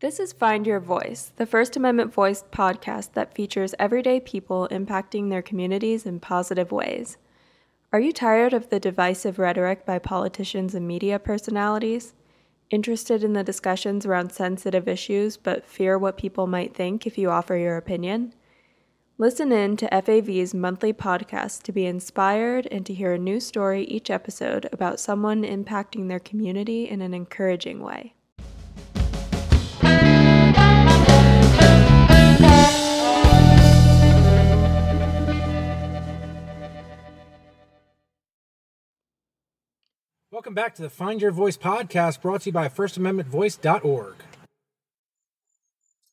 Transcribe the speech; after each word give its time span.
This 0.00 0.18
is 0.18 0.32
Find 0.32 0.66
Your 0.66 0.80
Voice, 0.80 1.30
the 1.36 1.44
First 1.44 1.76
Amendment 1.76 2.10
Voice 2.14 2.42
podcast 2.50 3.12
that 3.12 3.34
features 3.34 3.74
everyday 3.78 4.18
people 4.18 4.66
impacting 4.70 5.28
their 5.28 5.42
communities 5.42 6.06
in 6.06 6.20
positive 6.20 6.72
ways. 6.72 7.18
Are 7.92 8.00
you 8.00 8.10
tired 8.10 8.54
of 8.54 8.70
the 8.70 8.80
divisive 8.80 9.38
rhetoric 9.38 9.84
by 9.84 9.98
politicians 9.98 10.74
and 10.74 10.88
media 10.88 11.18
personalities? 11.18 12.14
Interested 12.70 13.22
in 13.22 13.34
the 13.34 13.44
discussions 13.44 14.06
around 14.06 14.32
sensitive 14.32 14.88
issues 14.88 15.36
but 15.36 15.66
fear 15.66 15.98
what 15.98 16.16
people 16.16 16.46
might 16.46 16.74
think 16.74 17.06
if 17.06 17.18
you 17.18 17.28
offer 17.28 17.56
your 17.56 17.76
opinion? 17.76 18.32
Listen 19.18 19.52
in 19.52 19.76
to 19.76 19.88
FAV's 19.92 20.54
monthly 20.54 20.94
podcast 20.94 21.62
to 21.64 21.72
be 21.72 21.84
inspired 21.84 22.66
and 22.70 22.86
to 22.86 22.94
hear 22.94 23.12
a 23.12 23.18
new 23.18 23.38
story 23.38 23.82
each 23.82 24.08
episode 24.08 24.66
about 24.72 24.98
someone 24.98 25.42
impacting 25.42 26.08
their 26.08 26.18
community 26.18 26.88
in 26.88 27.02
an 27.02 27.12
encouraging 27.12 27.80
way. 27.80 28.14
Welcome 40.40 40.54
back 40.54 40.74
to 40.76 40.80
the 40.80 40.88
Find 40.88 41.20
Your 41.20 41.32
Voice 41.32 41.58
podcast 41.58 42.22
brought 42.22 42.40
to 42.40 42.48
you 42.48 42.52
by 42.54 42.70
FirstAmendmentVoice.org. 42.70 44.14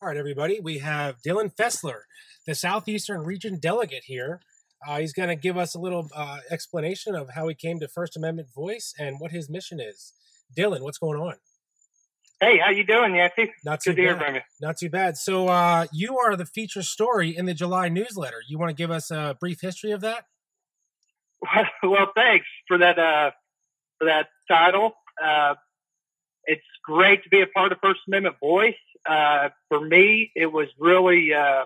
All 0.02 0.10
right, 0.10 0.18
everybody, 0.18 0.60
we 0.60 0.80
have 0.80 1.16
Dylan 1.26 1.56
Fessler, 1.56 2.00
the 2.46 2.54
Southeastern 2.54 3.22
Region 3.24 3.58
delegate 3.58 4.04
here. 4.04 4.42
Uh, 4.86 5.00
he's 5.00 5.14
going 5.14 5.30
to 5.30 5.38
give 5.38 5.56
us 5.56 5.76
a 5.76 5.80
little 5.80 6.10
uh, 6.14 6.40
explanation 6.52 7.16
of 7.16 7.30
how 7.36 7.48
he 7.48 7.56
came 7.56 7.80
to 7.80 7.88
First 7.88 8.18
Amendment 8.18 8.50
Voice 8.54 8.94
and 9.00 9.22
what 9.22 9.32
his 9.32 9.50
mission 9.50 9.80
is. 9.80 10.12
Dylan, 10.54 10.82
what's 10.82 10.98
going 10.98 11.18
on? 11.18 11.36
Hey, 12.42 12.58
how 12.58 12.70
you 12.70 12.84
doing, 12.84 13.16
Yancey? 13.16 13.54
Not 13.64 13.80
too 13.80 13.92
Good 13.92 13.96
to 13.96 14.02
hear 14.02 14.16
bad. 14.18 14.26
from 14.26 14.36
you. 14.36 14.42
Not 14.60 14.76
too 14.78 14.90
bad. 14.90 15.16
So, 15.16 15.48
uh, 15.48 15.86
you 15.94 16.18
are 16.18 16.36
the 16.36 16.46
feature 16.46 16.84
story 16.84 17.30
in 17.30 17.46
the 17.46 17.54
July 17.54 17.88
newsletter. 17.88 18.42
You 18.50 18.60
want 18.60 18.72
to 18.72 18.76
give 18.76 18.92
us 18.92 19.10
a 19.10 19.38
brief 19.40 19.62
history 19.62 19.92
of 19.92 20.02
that? 20.02 20.26
well, 21.82 22.12
thanks 22.14 22.48
for 22.68 22.78
that 22.80 23.00
uh, 23.00 23.32
for 23.98 24.06
that 24.06 24.28
title. 24.48 24.94
Uh, 25.22 25.56
it's 26.46 26.66
great 26.84 27.24
to 27.24 27.30
be 27.30 27.42
a 27.42 27.48
part 27.48 27.72
of 27.72 27.80
First 27.82 28.02
Amendment 28.08 28.38
Voice. 28.40 28.76
Uh, 29.08 29.50
for 29.68 29.80
me, 29.80 30.32
it 30.36 30.52
was 30.52 30.68
really 30.80 31.34
uh, 31.34 31.66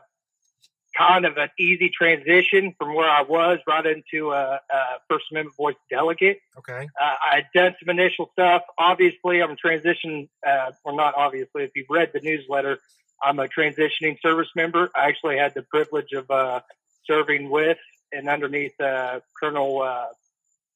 kind 0.97 1.25
of 1.25 1.37
an 1.37 1.49
easy 1.59 1.89
transition 1.89 2.75
from 2.77 2.95
where 2.95 3.09
I 3.09 3.21
was 3.21 3.59
right 3.67 3.85
into 3.85 4.31
a, 4.31 4.59
a 4.69 4.79
First 5.09 5.25
Amendment 5.31 5.55
Voice 5.55 5.75
delegate. 5.89 6.39
Okay. 6.57 6.87
Uh, 6.99 7.15
I 7.31 7.35
had 7.35 7.45
done 7.53 7.75
some 7.79 7.89
initial 7.89 8.29
stuff. 8.33 8.63
Obviously, 8.77 9.41
I'm 9.41 9.55
transitioning, 9.55 10.29
uh, 10.45 10.71
or 10.83 10.93
not 10.93 11.13
obviously, 11.15 11.63
if 11.63 11.71
you've 11.75 11.89
read 11.89 12.11
the 12.13 12.21
newsletter, 12.21 12.79
I'm 13.23 13.39
a 13.39 13.47
transitioning 13.47 14.19
service 14.21 14.49
member. 14.55 14.89
I 14.95 15.07
actually 15.07 15.37
had 15.37 15.53
the 15.53 15.61
privilege 15.61 16.11
of 16.13 16.29
uh, 16.31 16.61
serving 17.05 17.49
with 17.49 17.77
and 18.11 18.27
underneath 18.27 18.79
uh, 18.81 19.19
Colonel 19.39 19.81
uh, 19.81 20.07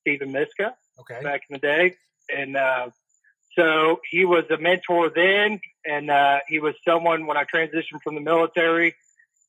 Stephen 0.01 0.31
Miska 0.31 0.75
Okay. 0.99 1.21
back 1.21 1.41
in 1.49 1.55
the 1.55 1.59
day. 1.59 1.95
And 2.29 2.55
uh, 2.55 2.89
so 3.57 3.99
he 4.09 4.25
was 4.25 4.45
a 4.49 4.57
mentor 4.57 5.11
then, 5.13 5.59
and 5.85 6.09
uh, 6.09 6.39
he 6.47 6.59
was 6.59 6.75
someone 6.87 7.25
when 7.27 7.37
I 7.37 7.43
transitioned 7.43 8.01
from 8.03 8.15
the 8.15 8.21
military, 8.21 8.95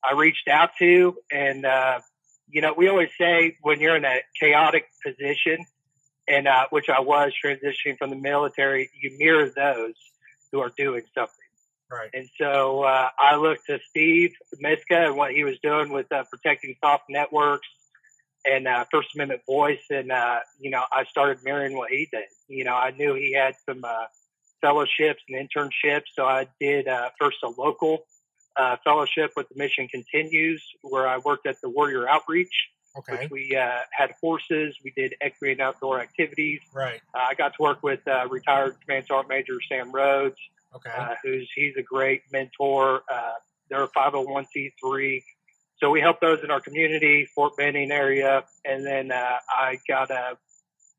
I 0.04 0.12
reached 0.14 0.48
out 0.48 0.70
to. 0.78 1.16
And, 1.32 1.64
uh, 1.64 2.00
you 2.48 2.60
know, 2.60 2.74
we 2.76 2.88
always 2.88 3.10
say 3.18 3.56
when 3.62 3.80
you're 3.80 3.96
in 3.96 4.04
a 4.04 4.20
chaotic 4.40 4.86
position, 5.04 5.64
and 6.28 6.48
uh, 6.48 6.66
which 6.70 6.88
I 6.88 7.00
was 7.00 7.32
transitioning 7.44 7.98
from 7.98 8.10
the 8.10 8.16
military, 8.16 8.90
you 9.00 9.16
mirror 9.18 9.50
those 9.54 9.94
who 10.52 10.60
are 10.60 10.72
doing 10.76 11.02
something. 11.14 11.34
Right. 11.90 12.10
And 12.12 12.28
so 12.38 12.82
uh, 12.82 13.08
I 13.18 13.36
looked 13.36 13.66
to 13.66 13.78
Steve 13.90 14.32
Miska 14.58 15.06
and 15.06 15.16
what 15.16 15.32
he 15.32 15.44
was 15.44 15.56
doing 15.62 15.92
with 15.92 16.10
uh, 16.10 16.24
protecting 16.30 16.74
soft 16.82 17.04
networks 17.08 17.68
and 18.48 18.66
uh, 18.68 18.84
First 18.92 19.08
Amendment 19.14 19.42
voice, 19.46 19.80
and 19.90 20.10
uh, 20.12 20.38
you 20.60 20.70
know 20.70 20.84
I 20.92 21.04
started 21.04 21.38
mirroring 21.44 21.76
what 21.76 21.90
he 21.90 22.08
did. 22.12 22.24
You 22.48 22.64
know 22.64 22.74
I 22.74 22.90
knew 22.90 23.14
he 23.14 23.32
had 23.32 23.54
some 23.68 23.84
uh, 23.84 24.04
fellowships 24.60 25.22
and 25.28 25.48
internships, 25.48 26.04
so 26.14 26.24
I 26.26 26.46
did 26.60 26.88
uh, 26.88 27.10
first 27.20 27.38
a 27.44 27.48
local 27.48 28.06
uh, 28.56 28.76
fellowship 28.84 29.32
with 29.36 29.48
the 29.48 29.56
Mission 29.56 29.88
Continues, 29.88 30.62
where 30.82 31.06
I 31.06 31.18
worked 31.18 31.46
at 31.46 31.60
the 31.60 31.68
Warrior 31.68 32.08
Outreach, 32.08 32.54
Okay. 32.98 33.12
which 33.24 33.30
we 33.30 33.54
uh, 33.54 33.80
had 33.90 34.14
horses, 34.22 34.74
we 34.82 34.90
did 34.96 35.14
equity 35.20 35.52
and 35.52 35.60
outdoor 35.60 36.00
activities. 36.00 36.60
Right. 36.74 37.00
Uh, 37.14 37.18
I 37.30 37.34
got 37.34 37.48
to 37.56 37.62
work 37.62 37.82
with 37.82 38.00
uh, 38.08 38.26
retired 38.30 38.76
Command 38.86 39.04
Sergeant 39.06 39.28
Major 39.28 39.58
Sam 39.68 39.92
Rhodes 39.92 40.36
Okay. 40.74 40.90
uh, 40.96 41.14
who's 41.22 41.50
he's 41.54 41.74
a 41.76 41.82
great 41.82 42.22
mentor. 42.32 43.02
Uh, 43.12 43.32
they're 43.68 43.82
a 43.84 43.88
501c3. 43.88 45.22
So 45.82 45.90
we 45.90 46.00
help 46.00 46.20
those 46.20 46.38
in 46.42 46.50
our 46.50 46.60
community, 46.60 47.28
Fort 47.34 47.54
Benning 47.56 47.90
area, 47.90 48.44
and 48.64 48.86
then 48.86 49.12
uh, 49.12 49.38
I 49.48 49.78
got 49.86 50.10
a 50.10 50.38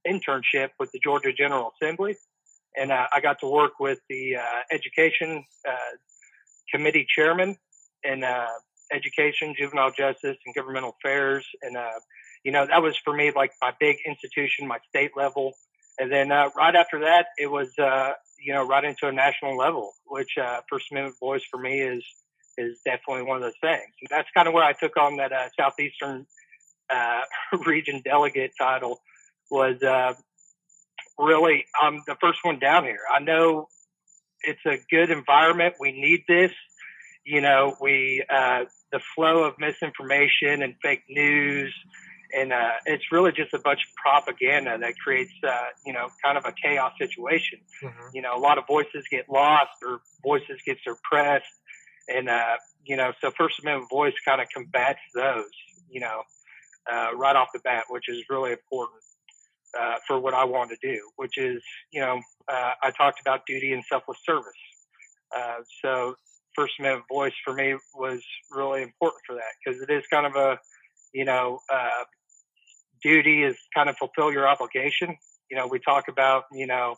internship 0.08 0.70
with 0.80 0.92
the 0.92 1.00
Georgia 1.04 1.34
General 1.34 1.72
Assembly, 1.82 2.16
and 2.76 2.92
uh, 2.92 3.08
I 3.12 3.20
got 3.20 3.40
to 3.40 3.48
work 3.48 3.80
with 3.80 4.00
the 4.08 4.36
uh, 4.36 4.42
education 4.72 5.44
uh, 5.68 5.98
committee 6.72 7.08
chairman 7.10 7.58
in 8.04 8.24
uh, 8.24 8.46
education, 8.94 9.56
juvenile 9.58 9.92
justice, 9.92 10.38
and 10.46 10.54
governmental 10.54 10.96
affairs, 11.04 11.44
and 11.64 11.76
uh, 11.76 12.00
you 12.44 12.52
know 12.52 12.68
that 12.68 12.84
was 12.84 12.96
for 13.04 13.16
me 13.16 13.32
like 13.36 13.54
my 13.60 13.74
big 13.80 13.98
institution, 14.06 14.68
my 14.68 14.78
state 14.90 15.12
level, 15.18 15.54
and 15.98 16.12
then 16.12 16.30
right 16.30 16.76
after 16.76 17.00
that, 17.00 17.28
it 17.40 17.48
was 17.48 17.74
you 18.40 18.54
know 18.54 18.64
right 18.64 18.84
into 18.84 19.08
a 19.08 19.12
national 19.12 19.58
level, 19.58 19.94
which 20.06 20.38
First 20.70 20.92
Amendment 20.92 21.18
voice 21.20 21.44
for 21.50 21.60
me 21.60 21.82
is 21.82 22.06
is 22.58 22.80
definitely 22.86 23.24
one 23.24 23.38
of 23.38 23.44
those 23.44 23.60
things. 23.62 23.92
And 24.02 24.08
that's 24.10 24.28
kind 24.34 24.48
of 24.48 24.54
where 24.54 24.64
I 24.64 24.74
took 24.74 24.98
on 24.98 25.18
that 25.18 25.32
uh, 25.32 25.50
southeastern 25.60 26.26
uh, 26.90 27.22
region 27.66 28.02
delegate 28.04 28.52
title. 28.60 29.00
Was 29.50 29.82
uh, 29.82 30.14
really 31.18 31.66
I'm 31.82 32.02
the 32.06 32.18
first 32.20 32.40
one 32.44 32.60
down 32.60 32.84
here. 32.84 33.00
I 33.14 33.20
know 33.20 33.68
it's 34.42 34.60
a 34.66 34.78
good 34.90 35.10
environment. 35.10 35.76
We 35.80 35.92
need 35.92 36.24
this. 36.28 36.52
You 37.26 37.42
know, 37.42 37.76
we 37.82 38.24
uh, 38.30 38.66
the 38.92 39.00
flow 39.16 39.44
of 39.44 39.56
misinformation 39.58 40.64
and 40.64 40.76
fake 40.82 41.04
news 41.10 41.74
and 42.34 42.52
uh, 42.52 42.74
it's 42.86 43.06
really 43.12 43.32
just 43.32 43.54
a 43.54 43.60
bunch 43.60 43.80
of 43.80 43.96
propaganda 43.96 44.78
that 44.80 44.98
creates, 45.00 45.32
uh, 45.48 45.68
you 45.86 45.94
know, 45.94 46.10
kind 46.24 46.38
of 46.38 46.46
a 46.46 46.52
chaos 46.52 46.94
situation. 47.00 47.60
Mhm. 47.82 48.10
You 48.14 48.22
know, 48.22 48.36
a 48.36 48.40
lot 48.40 48.58
of 48.58 48.68
voices 48.68 49.06
get 49.10 49.30
lost 49.30 49.72
or 49.84 50.02
voices 50.24 50.62
get 50.66 50.78
suppressed, 50.84 51.46
and 52.08 52.30
uh, 52.30 52.58
you 52.86 52.96
know, 52.96 53.12
so 53.22 53.32
First 53.38 53.60
Amendment 53.62 53.90
voice 53.90 54.14
kind 54.26 54.42
of 54.42 54.48
combats 54.54 55.00
those, 55.14 55.52
you 55.90 56.00
know, 56.00 56.22
uh, 56.92 57.10
right 57.16 57.36
off 57.36 57.50
the 57.54 57.60
bat, 57.60 57.84
which 57.90 58.08
is 58.08 58.24
really 58.30 58.52
important 58.52 59.02
uh, 59.78 59.96
for 60.08 60.20
what 60.20 60.34
I 60.34 60.46
want 60.46 60.72
to 60.72 60.78
do, 60.82 61.00
which 61.18 61.38
is, 61.38 61.62
you 61.92 62.02
know, 62.02 62.22
uh, 62.48 62.72
I 62.82 62.92
talked 62.92 63.20
about 63.20 63.46
duty 63.46 63.74
and 63.74 63.84
selfless 63.90 64.18
service. 64.26 64.52
Uh, 65.36 65.58
so 65.84 66.16
First 66.56 66.74
Amendment 66.80 67.06
voice 67.12 67.34
for 67.44 67.54
me 67.54 67.76
was 67.94 68.22
really 68.52 68.82
important 68.82 69.22
for 69.28 69.36
that 69.36 69.52
because 69.64 69.82
it 69.82 69.90
is 69.90 70.04
kind 70.12 70.26
of 70.26 70.36
a, 70.36 70.58
you 71.14 71.26
know, 71.26 71.60
uh, 71.72 72.04
duty 73.04 73.44
is 73.44 73.58
kind 73.76 73.90
of 73.90 73.98
fulfill 73.98 74.32
your 74.32 74.48
obligation. 74.48 75.16
You 75.52 75.58
know, 75.58 75.68
we 75.68 75.80
talk 75.80 76.08
about, 76.08 76.46
you 76.52 76.68
know, 76.68 76.96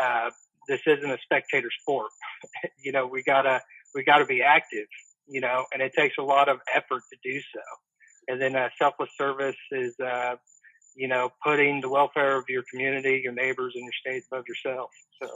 uh, 0.00 0.30
this 0.68 0.80
isn't 0.86 1.10
a 1.10 1.18
spectator 1.22 1.70
sport. 1.82 2.10
you 2.82 2.92
know, 2.92 3.06
we 3.06 3.22
gotta 3.22 3.60
we 3.94 4.04
gotta 4.04 4.26
be 4.26 4.42
active. 4.42 4.86
You 5.26 5.40
know, 5.40 5.64
and 5.72 5.80
it 5.80 5.92
takes 5.96 6.16
a 6.18 6.22
lot 6.22 6.48
of 6.48 6.58
effort 6.74 7.02
to 7.12 7.18
do 7.22 7.38
so. 7.38 7.60
And 8.26 8.40
then 8.40 8.56
uh, 8.56 8.68
selfless 8.78 9.10
service 9.16 9.56
is, 9.70 9.94
uh, 10.00 10.36
you 10.96 11.06
know, 11.06 11.30
putting 11.44 11.80
the 11.80 11.88
welfare 11.88 12.36
of 12.36 12.44
your 12.48 12.64
community, 12.70 13.20
your 13.22 13.32
neighbors, 13.32 13.74
and 13.76 13.84
your 13.84 13.92
state 13.92 14.24
above 14.30 14.44
yourself. 14.48 14.90
So 15.22 15.28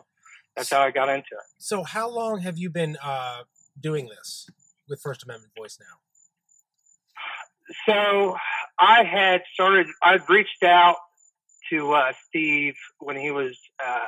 that's 0.57 0.71
how 0.71 0.83
I 0.83 0.91
got 0.91 1.09
into 1.09 1.21
it. 1.21 1.47
So, 1.59 1.83
how 1.83 2.09
long 2.09 2.41
have 2.41 2.59
you 2.59 2.71
been 2.71 2.97
uh, 3.03 3.43
doing 3.81 4.09
this 4.09 4.49
with 4.89 5.01
First 5.01 5.25
Amendment 5.25 5.53
Voice 5.57 5.79
now? 5.81 5.99
So 7.87 8.37
I 8.79 9.05
had 9.05 9.43
started. 9.53 9.87
I'd 10.03 10.29
reached 10.29 10.63
out 10.63 10.97
to 11.71 11.93
uh, 11.93 12.13
Steve 12.29 12.75
when 12.99 13.17
he 13.17 13.31
was. 13.31 13.59
Uh, 13.85 14.01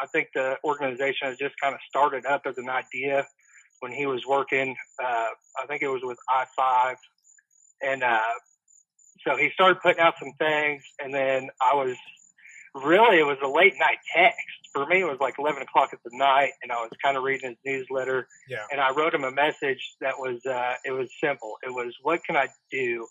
I 0.00 0.06
think 0.06 0.28
the 0.34 0.56
organization 0.64 1.28
has 1.28 1.36
just 1.36 1.54
kind 1.60 1.74
of 1.74 1.80
started 1.88 2.24
up 2.24 2.42
as 2.46 2.56
an 2.58 2.70
idea 2.70 3.26
when 3.80 3.92
he 3.92 4.06
was 4.06 4.22
working. 4.28 4.76
Uh, 5.02 5.26
I 5.62 5.66
think 5.66 5.82
it 5.82 5.88
was 5.88 6.02
with 6.04 6.18
I 6.28 6.44
five, 6.56 6.96
and 7.82 8.02
uh, 8.02 8.20
so 9.26 9.36
he 9.36 9.50
started 9.54 9.80
putting 9.82 10.00
out 10.00 10.14
some 10.18 10.32
things, 10.38 10.82
and 11.02 11.12
then 11.12 11.48
I 11.60 11.74
was 11.74 11.96
really 12.74 13.18
it 13.18 13.24
was 13.26 13.38
a 13.42 13.48
late 13.48 13.74
night 13.78 13.98
text 14.14 14.38
for 14.72 14.86
me. 14.86 15.00
It 15.00 15.04
was 15.04 15.18
like 15.20 15.34
eleven 15.38 15.62
o'clock 15.62 15.90
at 15.92 15.98
the 16.04 16.16
night, 16.16 16.52
and 16.62 16.70
I 16.72 16.76
was 16.76 16.90
kind 17.02 17.16
of 17.16 17.22
reading 17.24 17.50
his 17.50 17.58
newsletter, 17.64 18.28
Yeah. 18.48 18.64
and 18.70 18.80
I 18.80 18.92
wrote 18.92 19.14
him 19.14 19.24
a 19.24 19.32
message 19.32 19.80
that 20.00 20.14
was 20.18 20.40
uh, 20.46 20.74
it 20.84 20.92
was 20.92 21.08
simple. 21.22 21.56
It 21.66 21.70
was 21.70 21.92
what 22.02 22.22
can 22.24 22.36
I 22.36 22.48
do, 22.70 23.06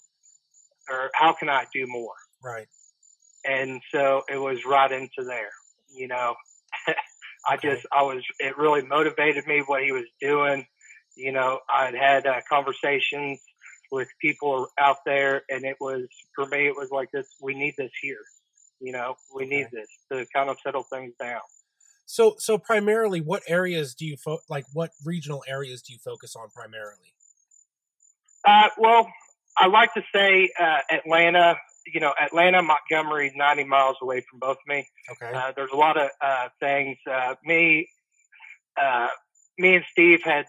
or 0.89 1.09
how 1.13 1.33
can 1.33 1.49
I 1.49 1.65
do 1.73 1.85
more? 1.87 2.13
Right. 2.43 2.67
And 3.45 3.81
so 3.93 4.23
it 4.29 4.37
was 4.37 4.57
right 4.65 4.91
into 4.91 5.23
there. 5.25 5.49
You 5.93 6.07
know, 6.07 6.35
I 7.47 7.57
just, 7.57 7.85
I 7.91 8.03
was, 8.03 8.23
it 8.39 8.57
really 8.57 8.81
motivated 8.81 9.47
me 9.47 9.63
what 9.65 9.83
he 9.83 9.91
was 9.91 10.05
doing. 10.21 10.65
You 11.15 11.31
know, 11.31 11.59
I'd 11.69 11.95
had 11.95 12.25
uh, 12.25 12.41
conversations 12.49 13.39
with 13.91 14.07
people 14.21 14.67
out 14.79 14.97
there, 15.05 15.43
and 15.49 15.65
it 15.65 15.77
was 15.79 16.03
for 16.35 16.45
me, 16.45 16.67
it 16.67 16.75
was 16.75 16.89
like 16.91 17.09
this. 17.11 17.27
We 17.41 17.55
need 17.55 17.73
this 17.77 17.91
here. 18.01 18.23
You 18.79 18.93
know, 18.93 19.15
we 19.35 19.45
need 19.45 19.65
okay. 19.65 19.77
this 19.77 19.87
to 20.11 20.25
kind 20.33 20.49
of 20.49 20.57
settle 20.63 20.83
things 20.83 21.13
down. 21.19 21.41
So, 22.05 22.35
so 22.39 22.57
primarily, 22.57 23.21
what 23.21 23.43
areas 23.47 23.93
do 23.93 24.05
you 24.05 24.17
fo- 24.17 24.39
like? 24.49 24.65
What 24.73 24.91
regional 25.05 25.43
areas 25.47 25.81
do 25.81 25.93
you 25.93 25.99
focus 25.99 26.35
on 26.35 26.49
primarily? 26.49 27.13
Uh, 28.45 28.69
well, 28.77 29.07
I 29.57 29.67
like 29.67 29.93
to 29.93 30.01
say 30.13 30.49
uh, 30.59 30.79
Atlanta. 30.91 31.57
You 31.91 31.99
know, 31.99 32.13
Atlanta, 32.21 32.61
Montgomery, 32.61 33.31
ninety 33.35 33.63
miles 33.63 33.97
away 34.01 34.23
from 34.29 34.39
both 34.39 34.57
me. 34.67 34.87
Okay. 35.11 35.35
Uh, 35.35 35.51
there's 35.55 35.71
a 35.73 35.77
lot 35.77 35.97
of 35.97 36.09
uh, 36.21 36.49
things. 36.59 36.97
Uh, 37.09 37.35
me, 37.43 37.87
uh, 38.81 39.07
me 39.57 39.75
and 39.75 39.85
Steve 39.91 40.21
had 40.23 40.45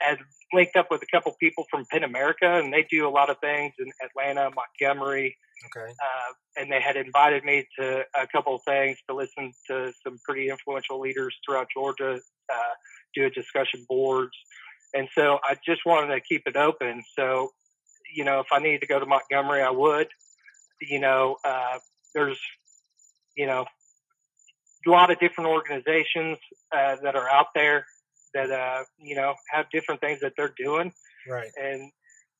had 0.00 0.18
linked 0.52 0.76
up 0.76 0.90
with 0.90 1.02
a 1.02 1.06
couple 1.06 1.34
people 1.40 1.64
from 1.70 1.84
PEN 1.90 2.04
America, 2.04 2.46
and 2.46 2.72
they 2.72 2.86
do 2.90 3.06
a 3.06 3.10
lot 3.10 3.30
of 3.30 3.36
things 3.40 3.72
in 3.78 3.90
Atlanta, 4.02 4.50
Montgomery. 4.54 5.36
Okay. 5.66 5.90
Uh, 5.90 6.32
and 6.56 6.70
they 6.70 6.80
had 6.80 6.96
invited 6.96 7.44
me 7.44 7.66
to 7.78 8.04
a 8.14 8.26
couple 8.28 8.54
of 8.54 8.62
things 8.62 8.96
to 9.08 9.14
listen 9.14 9.52
to 9.68 9.92
some 10.04 10.18
pretty 10.24 10.50
influential 10.50 11.00
leaders 11.00 11.34
throughout 11.44 11.66
Georgia, 11.74 12.20
uh, 12.52 12.74
do 13.14 13.26
a 13.26 13.30
discussion 13.30 13.84
boards. 13.88 14.36
And 14.94 15.08
so 15.14 15.38
I 15.44 15.56
just 15.66 15.82
wanted 15.84 16.14
to 16.14 16.20
keep 16.20 16.42
it 16.46 16.56
open. 16.56 17.02
So, 17.16 17.50
you 18.14 18.24
know, 18.24 18.40
if 18.40 18.46
I 18.52 18.58
needed 18.60 18.80
to 18.82 18.86
go 18.86 18.98
to 18.98 19.06
Montgomery, 19.06 19.62
I 19.62 19.70
would. 19.70 20.08
You 20.80 21.00
know, 21.00 21.36
uh, 21.44 21.78
there's, 22.14 22.38
you 23.36 23.46
know, 23.46 23.66
a 24.86 24.90
lot 24.90 25.10
of 25.10 25.18
different 25.18 25.50
organizations 25.50 26.38
uh, 26.72 26.96
that 27.02 27.16
are 27.16 27.28
out 27.28 27.48
there 27.54 27.84
that 28.34 28.50
uh, 28.50 28.84
you 28.98 29.14
know 29.14 29.34
have 29.50 29.66
different 29.70 30.00
things 30.00 30.20
that 30.20 30.32
they're 30.36 30.54
doing. 30.56 30.92
Right. 31.28 31.50
And 31.60 31.90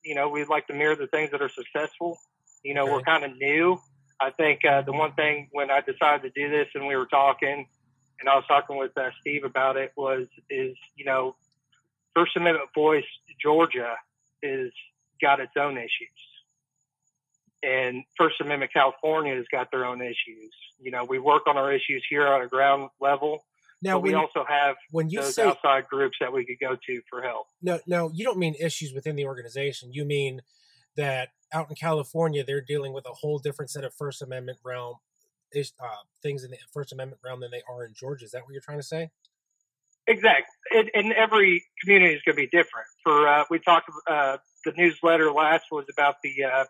you 0.05 0.14
know, 0.14 0.29
we'd 0.29 0.49
like 0.49 0.67
to 0.69 0.75
mirror 0.75 0.96
the 0.96 1.08
things 1.08 1.31
that 1.32 1.43
are 1.43 1.50
successful. 1.50 2.19
You 2.62 2.75
know, 2.75 2.85
okay. 2.85 2.93
we're 2.93 3.02
kind 3.02 3.25
of 3.25 3.37
new. 3.37 3.81
I 4.20 4.31
think 4.31 4.64
uh, 4.64 4.82
the 4.82 4.93
one 4.93 5.12
thing 5.12 5.49
when 5.52 5.70
I 5.70 5.81
decided 5.81 6.23
to 6.23 6.31
do 6.31 6.50
this 6.50 6.67
and 6.75 6.87
we 6.87 6.96
were 6.96 7.06
talking, 7.06 7.67
and 8.20 8.29
I 8.29 8.35
was 8.35 8.44
talking 8.49 8.76
with 8.76 8.96
uh, 8.96 9.11
Steve 9.20 9.44
about 9.44 9.76
it 9.76 9.93
was 9.96 10.26
is 10.50 10.76
you 10.96 11.05
know, 11.05 11.37
First 12.14 12.37
Amendment 12.37 12.70
voice 12.75 13.05
Georgia 13.40 13.94
is 14.43 14.73
got 15.20 15.40
its 15.40 15.52
own 15.56 15.76
issues. 15.76 16.19
And 17.62 18.05
First 18.16 18.37
Amendment 18.40 18.72
California 18.72 19.34
has 19.34 19.46
got 19.50 19.70
their 19.72 19.84
own 19.84 20.00
issues. 20.00 20.55
You 20.78 20.90
know, 20.90 21.05
we 21.05 21.19
work 21.19 21.43
on 21.46 21.56
our 21.56 21.72
issues 21.72 22.05
here 22.08 22.26
on 22.26 22.43
a 22.43 22.46
ground 22.46 22.90
level, 23.00 23.44
now 23.82 23.94
but 23.94 24.02
we 24.02 24.14
also 24.14 24.44
have 24.49 24.76
when 24.90 25.08
you 25.10 25.20
those 25.20 25.34
say, 25.34 25.44
outside 25.44 25.87
groups 25.88 26.16
that 26.20 26.32
we 26.32 26.44
could 26.44 26.58
go 26.60 26.76
to 26.87 27.00
for 27.10 27.22
help. 27.22 27.46
No, 27.60 27.81
no, 27.87 28.10
you 28.14 28.25
don't 28.25 28.38
mean 28.38 28.55
issues 28.60 28.93
within 28.93 29.16
the 29.16 29.26
organization. 29.26 29.93
You 29.93 30.05
mean 30.05 30.43
that 30.96 31.31
out 31.52 31.69
in 31.69 31.76
California 31.76 32.44
they're 32.44 32.60
dealing 32.60 32.93
with 32.93 33.06
a 33.06 33.12
whole 33.12 33.38
different 33.38 33.70
set 33.70 33.84
of 33.84 33.93
First 33.94 34.22
Amendment 34.22 34.58
realm 34.64 34.96
uh, 35.56 35.88
things 36.22 36.44
in 36.44 36.50
the 36.50 36.58
First 36.72 36.93
Amendment 36.93 37.20
realm 37.25 37.40
than 37.40 37.50
they 37.50 37.62
are 37.70 37.84
in 37.84 37.94
Georgia. 37.94 38.25
Is 38.25 38.32
that 38.32 38.43
what 38.43 38.52
you're 38.52 38.61
trying 38.61 38.78
to 38.78 38.84
say? 38.84 39.11
Exactly. 40.06 40.54
And, 40.75 40.90
and 40.94 41.12
every 41.12 41.64
community 41.82 42.14
is 42.14 42.22
going 42.25 42.37
to 42.37 42.43
be 42.43 42.46
different. 42.46 42.87
For 43.02 43.28
uh, 43.28 43.44
we 43.50 43.58
talked 43.58 43.90
uh, 44.11 44.38
the 44.64 44.72
newsletter 44.76 45.31
last 45.32 45.64
was 45.70 45.84
about 45.93 46.16
the 46.22 46.44
uh, 46.44 46.64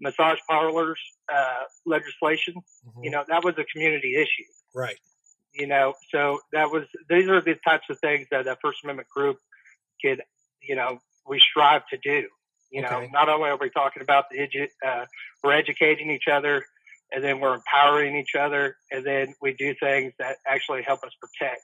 massage 0.00 0.38
parlors 0.48 1.00
uh, 1.32 1.64
legislation. 1.86 2.54
Mm-hmm. 2.54 3.04
You 3.04 3.10
know 3.10 3.24
that 3.28 3.44
was 3.44 3.54
a 3.58 3.64
community 3.64 4.14
issue. 4.16 4.50
Right 4.74 4.98
you 5.54 5.66
know, 5.66 5.94
so 6.10 6.40
that 6.52 6.70
was 6.70 6.84
these 7.08 7.28
are 7.28 7.40
the 7.40 7.54
types 7.64 7.86
of 7.88 7.98
things 8.00 8.26
that 8.30 8.46
a 8.46 8.56
First 8.60 8.78
Amendment 8.82 9.08
group 9.08 9.38
could, 10.04 10.22
you 10.60 10.74
know, 10.74 10.98
we 11.26 11.40
strive 11.40 11.86
to 11.88 11.98
do. 11.98 12.28
You 12.70 12.84
okay. 12.84 12.90
know, 12.90 13.06
not 13.12 13.28
only 13.28 13.50
are 13.50 13.56
we 13.56 13.70
talking 13.70 14.02
about 14.02 14.24
the 14.30 14.38
edu- 14.38 14.68
uh, 14.84 15.06
we're 15.42 15.52
educating 15.52 16.10
each 16.10 16.26
other, 16.30 16.64
and 17.12 17.22
then 17.22 17.38
we're 17.38 17.54
empowering 17.54 18.16
each 18.16 18.34
other, 18.38 18.76
and 18.90 19.06
then 19.06 19.34
we 19.40 19.54
do 19.54 19.74
things 19.80 20.12
that 20.18 20.36
actually 20.46 20.82
help 20.82 21.04
us 21.04 21.12
protect 21.20 21.62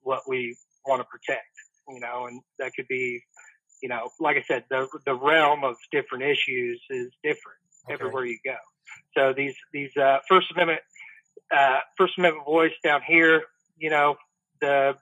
what 0.00 0.22
we 0.26 0.56
want 0.86 1.00
to 1.00 1.04
protect. 1.04 1.46
You 1.88 2.00
know, 2.00 2.26
and 2.26 2.40
that 2.58 2.72
could 2.74 2.88
be, 2.88 3.22
you 3.82 3.88
know, 3.88 4.10
like 4.20 4.36
I 4.36 4.42
said, 4.46 4.64
the 4.70 4.88
the 5.04 5.14
realm 5.14 5.64
of 5.64 5.76
different 5.90 6.24
issues 6.24 6.80
is 6.88 7.08
different 7.22 7.58
okay. 7.84 7.94
everywhere 7.94 8.24
you 8.24 8.38
go. 8.44 8.56
So 9.16 9.32
these 9.36 9.56
these 9.72 9.96
uh, 9.96 10.18
First 10.28 10.50
Amendment 10.52 10.80
uh, 11.52 11.80
First 11.96 12.18
Amendment 12.18 12.46
voice 12.46 12.72
down 12.82 13.02
here, 13.06 13.42
you 13.76 13.90
know, 13.90 14.16
the 14.60 14.94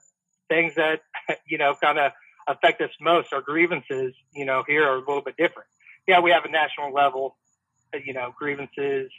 things 0.49 0.75
that, 0.75 1.01
you 1.47 1.57
know, 1.57 1.75
kind 1.81 1.97
of 1.97 2.11
affect 2.47 2.81
us 2.81 2.89
most, 2.99 3.31
our 3.33 3.41
grievances, 3.41 4.13
you 4.33 4.45
know, 4.45 4.63
here 4.67 4.85
are 4.85 4.95
a 4.95 4.99
little 4.99 5.21
bit 5.21 5.37
different. 5.37 5.67
Yeah, 6.07 6.19
we 6.19 6.31
have 6.31 6.45
a 6.45 6.51
national 6.51 6.93
level, 6.93 7.37
uh, 7.93 7.99
you 8.03 8.13
know, 8.13 8.33
grievances, 8.37 9.11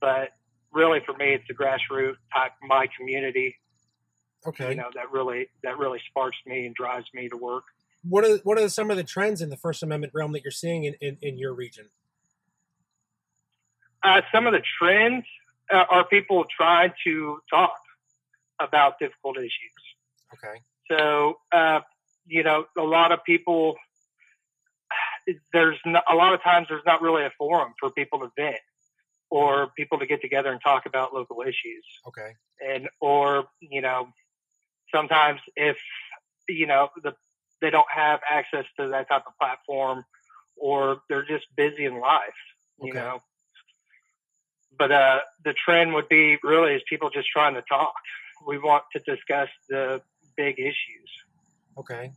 but 0.00 0.30
really 0.72 1.00
for 1.04 1.14
me, 1.14 1.34
it's 1.34 1.44
the 1.48 1.54
grassroots 1.54 2.16
type, 2.32 2.52
my 2.62 2.86
community. 2.96 3.56
Okay. 4.46 4.70
You 4.70 4.74
know, 4.76 4.90
that 4.94 5.10
really, 5.10 5.48
that 5.62 5.78
really 5.78 6.00
sparks 6.10 6.36
me 6.46 6.66
and 6.66 6.74
drives 6.74 7.06
me 7.14 7.28
to 7.30 7.36
work. 7.36 7.64
What 8.08 8.24
are, 8.24 8.36
what 8.44 8.58
are 8.58 8.68
some 8.68 8.90
of 8.90 8.96
the 8.96 9.04
trends 9.04 9.40
in 9.40 9.48
the 9.48 9.56
First 9.56 9.82
Amendment 9.82 10.12
realm 10.14 10.32
that 10.32 10.42
you're 10.44 10.50
seeing 10.50 10.84
in, 10.84 10.94
in, 11.00 11.16
in 11.22 11.38
your 11.38 11.54
region? 11.54 11.86
Uh, 14.02 14.20
some 14.30 14.46
of 14.46 14.52
the 14.52 14.62
trends, 14.78 15.24
uh, 15.72 15.84
are 15.88 16.04
people 16.04 16.44
trying 16.54 16.92
to 17.04 17.38
talk 17.48 17.72
about 18.60 18.98
difficult 18.98 19.38
issues. 19.38 19.50
Okay. 20.34 20.60
So, 20.90 21.38
uh, 21.52 21.80
you 22.26 22.42
know, 22.42 22.66
a 22.76 22.82
lot 22.82 23.12
of 23.12 23.24
people, 23.24 23.76
there's 25.52 25.78
not, 25.86 26.04
a 26.10 26.14
lot 26.14 26.34
of 26.34 26.42
times 26.42 26.66
there's 26.68 26.84
not 26.84 27.00
really 27.00 27.24
a 27.24 27.32
forum 27.38 27.72
for 27.80 27.90
people 27.90 28.18
to 28.20 28.30
vent 28.36 28.56
or 29.30 29.70
people 29.76 29.98
to 29.98 30.06
get 30.06 30.20
together 30.20 30.52
and 30.52 30.60
talk 30.60 30.84
about 30.86 31.14
local 31.14 31.40
issues. 31.40 31.84
Okay. 32.06 32.34
And, 32.60 32.88
or, 33.00 33.46
you 33.60 33.80
know, 33.80 34.08
sometimes 34.94 35.40
if, 35.56 35.78
you 36.48 36.66
know, 36.66 36.90
the, 37.02 37.14
they 37.64 37.70
don't 37.70 37.90
have 37.90 38.20
access 38.30 38.66
to 38.78 38.88
that 38.88 39.08
type 39.08 39.22
of 39.26 39.32
platform 39.40 40.04
or 40.58 41.00
they're 41.08 41.24
just 41.24 41.46
busy 41.56 41.86
in 41.86 41.98
life, 41.98 42.20
you 42.78 42.90
okay. 42.90 42.98
know, 42.98 43.22
but 44.78 44.92
uh, 44.92 45.20
the 45.46 45.54
trend 45.64 45.94
would 45.94 46.06
be 46.10 46.36
really 46.42 46.74
is 46.74 46.82
people 46.86 47.08
just 47.08 47.28
trying 47.30 47.54
to 47.54 47.62
talk. 47.62 47.94
We 48.46 48.58
want 48.58 48.84
to 48.92 48.98
discuss 48.98 49.48
the 49.70 50.02
big 50.36 50.58
issues. 50.58 51.10
Okay. 51.78 52.12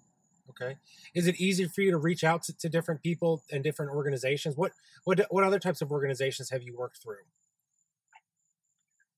Okay. 0.49 0.75
Is 1.15 1.27
it 1.27 1.39
easy 1.39 1.65
for 1.65 1.81
you 1.81 1.91
to 1.91 1.97
reach 1.97 2.25
out 2.25 2.43
to, 2.43 2.57
to 2.57 2.67
different 2.67 3.01
people 3.01 3.43
and 3.49 3.63
different 3.63 3.91
organizations? 3.91 4.57
What 4.57 4.73
what 5.05 5.25
what 5.29 5.45
other 5.45 5.59
types 5.59 5.81
of 5.81 5.91
organizations 5.91 6.49
have 6.49 6.63
you 6.63 6.75
worked 6.75 7.01
through? 7.01 7.23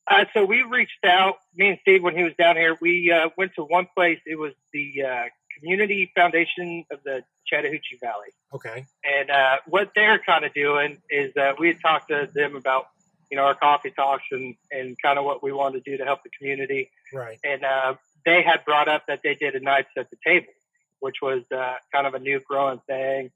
Uh, 0.08 0.26
so 0.34 0.44
we 0.44 0.64
reached 0.64 1.06
out, 1.06 1.36
me 1.56 1.70
and 1.70 1.78
Steve, 1.82 2.02
when 2.04 2.18
he 2.18 2.24
was 2.24 2.34
down 2.38 2.56
here. 2.56 2.76
We 2.82 3.12
uh, 3.12 3.30
went 3.38 3.54
to 3.56 3.64
one 3.64 3.88
place. 3.96 4.20
It 4.26 4.40
was 4.40 4.54
the 4.74 5.04
uh, 5.04 5.24
Community 5.60 6.12
Foundation 6.16 6.86
of 6.92 7.00
the 7.04 7.24
Chattahoochee 7.48 8.00
Valley. 8.02 8.30
Okay. 8.54 8.86
And 9.04 9.30
uh, 9.30 9.58
what 9.68 9.92
they're 9.96 10.20
kind 10.20 10.46
of 10.46 10.54
doing 10.54 10.98
is 11.10 11.34
that 11.36 11.60
we 11.60 11.68
had 11.68 11.82
talked 11.82 12.10
to 12.10 12.30
them 12.34 12.56
about 12.56 12.88
you 13.30 13.38
know, 13.38 13.44
our 13.44 13.56
coffee 13.56 13.92
talks 13.92 14.24
and, 14.32 14.56
and 14.72 14.98
kind 15.02 15.20
of 15.20 15.26
what 15.26 15.44
we 15.44 15.52
wanted 15.52 15.84
to 15.84 15.92
do 15.92 15.98
to 15.98 16.04
help 16.04 16.24
the 16.24 16.30
community. 16.38 16.90
Right. 17.14 17.40
And 17.44 17.64
uh, 17.64 17.96
they 18.26 18.42
had 18.42 18.66
brought 18.66 18.88
up 18.88 19.04
that 19.08 19.22
they 19.24 19.36
did 19.36 19.56
a 19.56 19.60
nights 19.60 19.90
at 19.98 20.10
the 20.10 20.18
table, 20.26 20.52
which 21.00 21.18
was 21.22 21.44
uh, 21.56 21.76
kind 21.94 22.08
of 22.08 22.16
a 22.16 22.20
new 22.20 22.42
growing 22.48 22.80
thing 22.88 23.32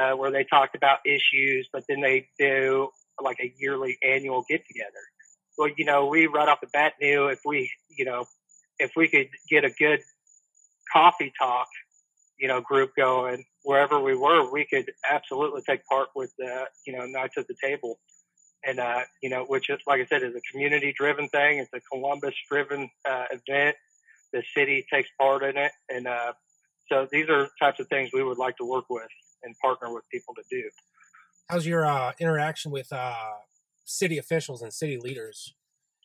uh, 0.00 0.12
where 0.12 0.30
they 0.30 0.44
talked 0.44 0.74
about 0.74 1.00
issues, 1.04 1.68
but 1.72 1.84
then 1.88 2.00
they 2.00 2.28
do 2.38 2.88
like 3.22 3.38
a 3.40 3.52
yearly 3.58 3.98
annual 4.02 4.44
get 4.48 4.66
together. 4.66 4.90
Well, 5.58 5.70
you 5.76 5.84
know, 5.84 6.06
we 6.06 6.26
right 6.26 6.48
off 6.48 6.60
the 6.60 6.66
bat 6.72 6.94
knew 7.00 7.28
if 7.28 7.40
we, 7.44 7.70
you 7.96 8.04
know, 8.04 8.26
if 8.78 8.92
we 8.94 9.08
could 9.08 9.28
get 9.48 9.64
a 9.64 9.70
good 9.70 10.00
coffee 10.92 11.32
talk, 11.38 11.68
you 12.38 12.48
know, 12.48 12.60
group 12.60 12.90
going 12.96 13.44
wherever 13.62 14.00
we 14.00 14.16
were, 14.16 14.50
we 14.50 14.66
could 14.66 14.90
absolutely 15.10 15.62
take 15.68 15.84
part 15.86 16.08
with 16.14 16.32
the, 16.38 16.66
you 16.86 16.96
know, 16.96 17.06
nights 17.06 17.34
at 17.36 17.46
the 17.48 17.54
table 17.62 17.98
and 18.66 18.80
uh, 18.80 19.00
you 19.22 19.30
know, 19.30 19.44
which 19.44 19.70
is 19.70 19.78
like 19.86 20.00
I 20.00 20.06
said, 20.06 20.22
is 20.22 20.34
a 20.34 20.40
community-driven 20.52 21.28
thing. 21.28 21.58
It's 21.58 21.70
a 21.72 21.80
Columbus-driven 21.92 22.90
uh, 23.08 23.24
event. 23.30 23.76
The 24.32 24.42
city 24.54 24.84
takes 24.92 25.08
part 25.18 25.44
in 25.44 25.56
it, 25.56 25.72
and 25.88 26.06
uh, 26.06 26.32
so 26.90 27.06
these 27.10 27.28
are 27.28 27.48
types 27.60 27.80
of 27.80 27.88
things 27.88 28.10
we 28.12 28.24
would 28.24 28.38
like 28.38 28.56
to 28.56 28.64
work 28.64 28.84
with 28.90 29.08
and 29.44 29.54
partner 29.62 29.94
with 29.94 30.02
people 30.12 30.34
to 30.34 30.42
do. 30.50 30.68
How's 31.48 31.66
your 31.66 31.86
uh, 31.86 32.12
interaction 32.18 32.72
with 32.72 32.92
uh, 32.92 33.14
city 33.84 34.18
officials 34.18 34.62
and 34.62 34.72
city 34.72 34.98
leaders 34.98 35.54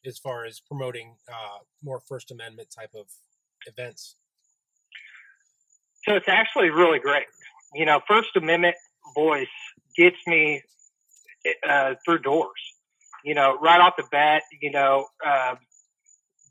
as 0.06 0.20
far 0.20 0.46
as 0.46 0.60
promoting 0.60 1.16
uh, 1.28 1.60
more 1.84 2.00
First 2.00 2.32
Amendment 2.32 2.70
type 2.78 2.92
of 2.96 3.08
events? 3.66 4.18
So 6.08 6.16
it's 6.16 6.28
actually 6.28 6.70
really 6.70 7.00
great. 7.00 7.26
You 7.74 7.86
know, 7.86 8.02
First 8.08 8.30
Amendment 8.36 8.76
voice 9.16 9.48
gets 9.96 10.18
me 10.28 10.64
uh, 11.68 11.96
through 12.06 12.20
doors. 12.20 12.50
You 13.24 13.36
know, 13.36 13.58
right 13.60 13.80
off 13.80 13.94
the 13.98 14.04
bat, 14.12 14.42
you 14.62 14.72
know, 14.72 15.06
uh, 15.26 15.56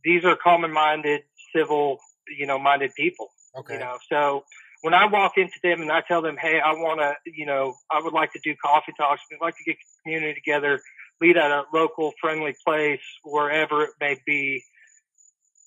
these 0.04 0.24
are 0.24 0.36
common-minded, 0.36 1.22
civil, 1.54 1.98
you 2.38 2.46
know, 2.46 2.58
minded 2.58 2.94
people. 2.94 3.28
Okay. 3.58 3.74
You 3.74 3.80
know, 3.80 3.98
so 4.08 4.44
when 4.82 4.94
I 4.94 5.06
walk 5.06 5.32
into 5.36 5.58
them 5.62 5.82
and 5.82 5.90
I 5.90 6.00
tell 6.00 6.22
them, 6.22 6.36
hey, 6.40 6.60
I 6.60 6.72
want 6.72 7.00
to, 7.00 7.14
you 7.26 7.44
know, 7.44 7.74
I 7.90 8.00
would 8.00 8.12
like 8.12 8.32
to 8.34 8.40
do 8.42 8.54
coffee 8.54 8.92
talks. 8.96 9.20
We'd 9.30 9.40
like 9.40 9.56
to 9.56 9.64
get 9.64 9.76
community 10.04 10.34
together, 10.34 10.80
meet 11.20 11.36
at 11.36 11.50
a 11.50 11.64
local 11.74 12.12
friendly 12.20 12.54
place, 12.64 13.00
wherever 13.24 13.82
it 13.82 13.90
may 14.00 14.18
be, 14.24 14.64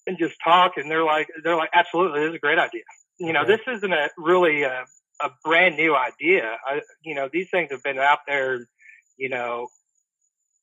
and 0.07 0.17
just 0.17 0.35
talk. 0.43 0.77
And 0.77 0.89
they're 0.89 1.03
like, 1.03 1.27
they're 1.43 1.57
like, 1.57 1.71
absolutely, 1.73 2.21
this 2.21 2.29
is 2.29 2.35
a 2.35 2.39
great 2.39 2.59
idea. 2.59 2.83
You 3.19 3.33
know, 3.33 3.41
Okay. 3.41 3.57
this 3.57 3.77
isn't 3.77 3.93
a 3.93 4.09
really 4.17 4.63
a, 4.63 4.85
a 5.21 5.29
brand 5.43 5.77
new 5.77 5.95
idea. 5.95 6.57
I, 6.65 6.81
you 7.03 7.15
know, 7.15 7.29
these 7.31 7.47
things 7.51 7.69
have 7.71 7.83
been 7.83 7.99
out 7.99 8.19
there, 8.27 8.67
you 9.17 9.29
know, 9.29 9.69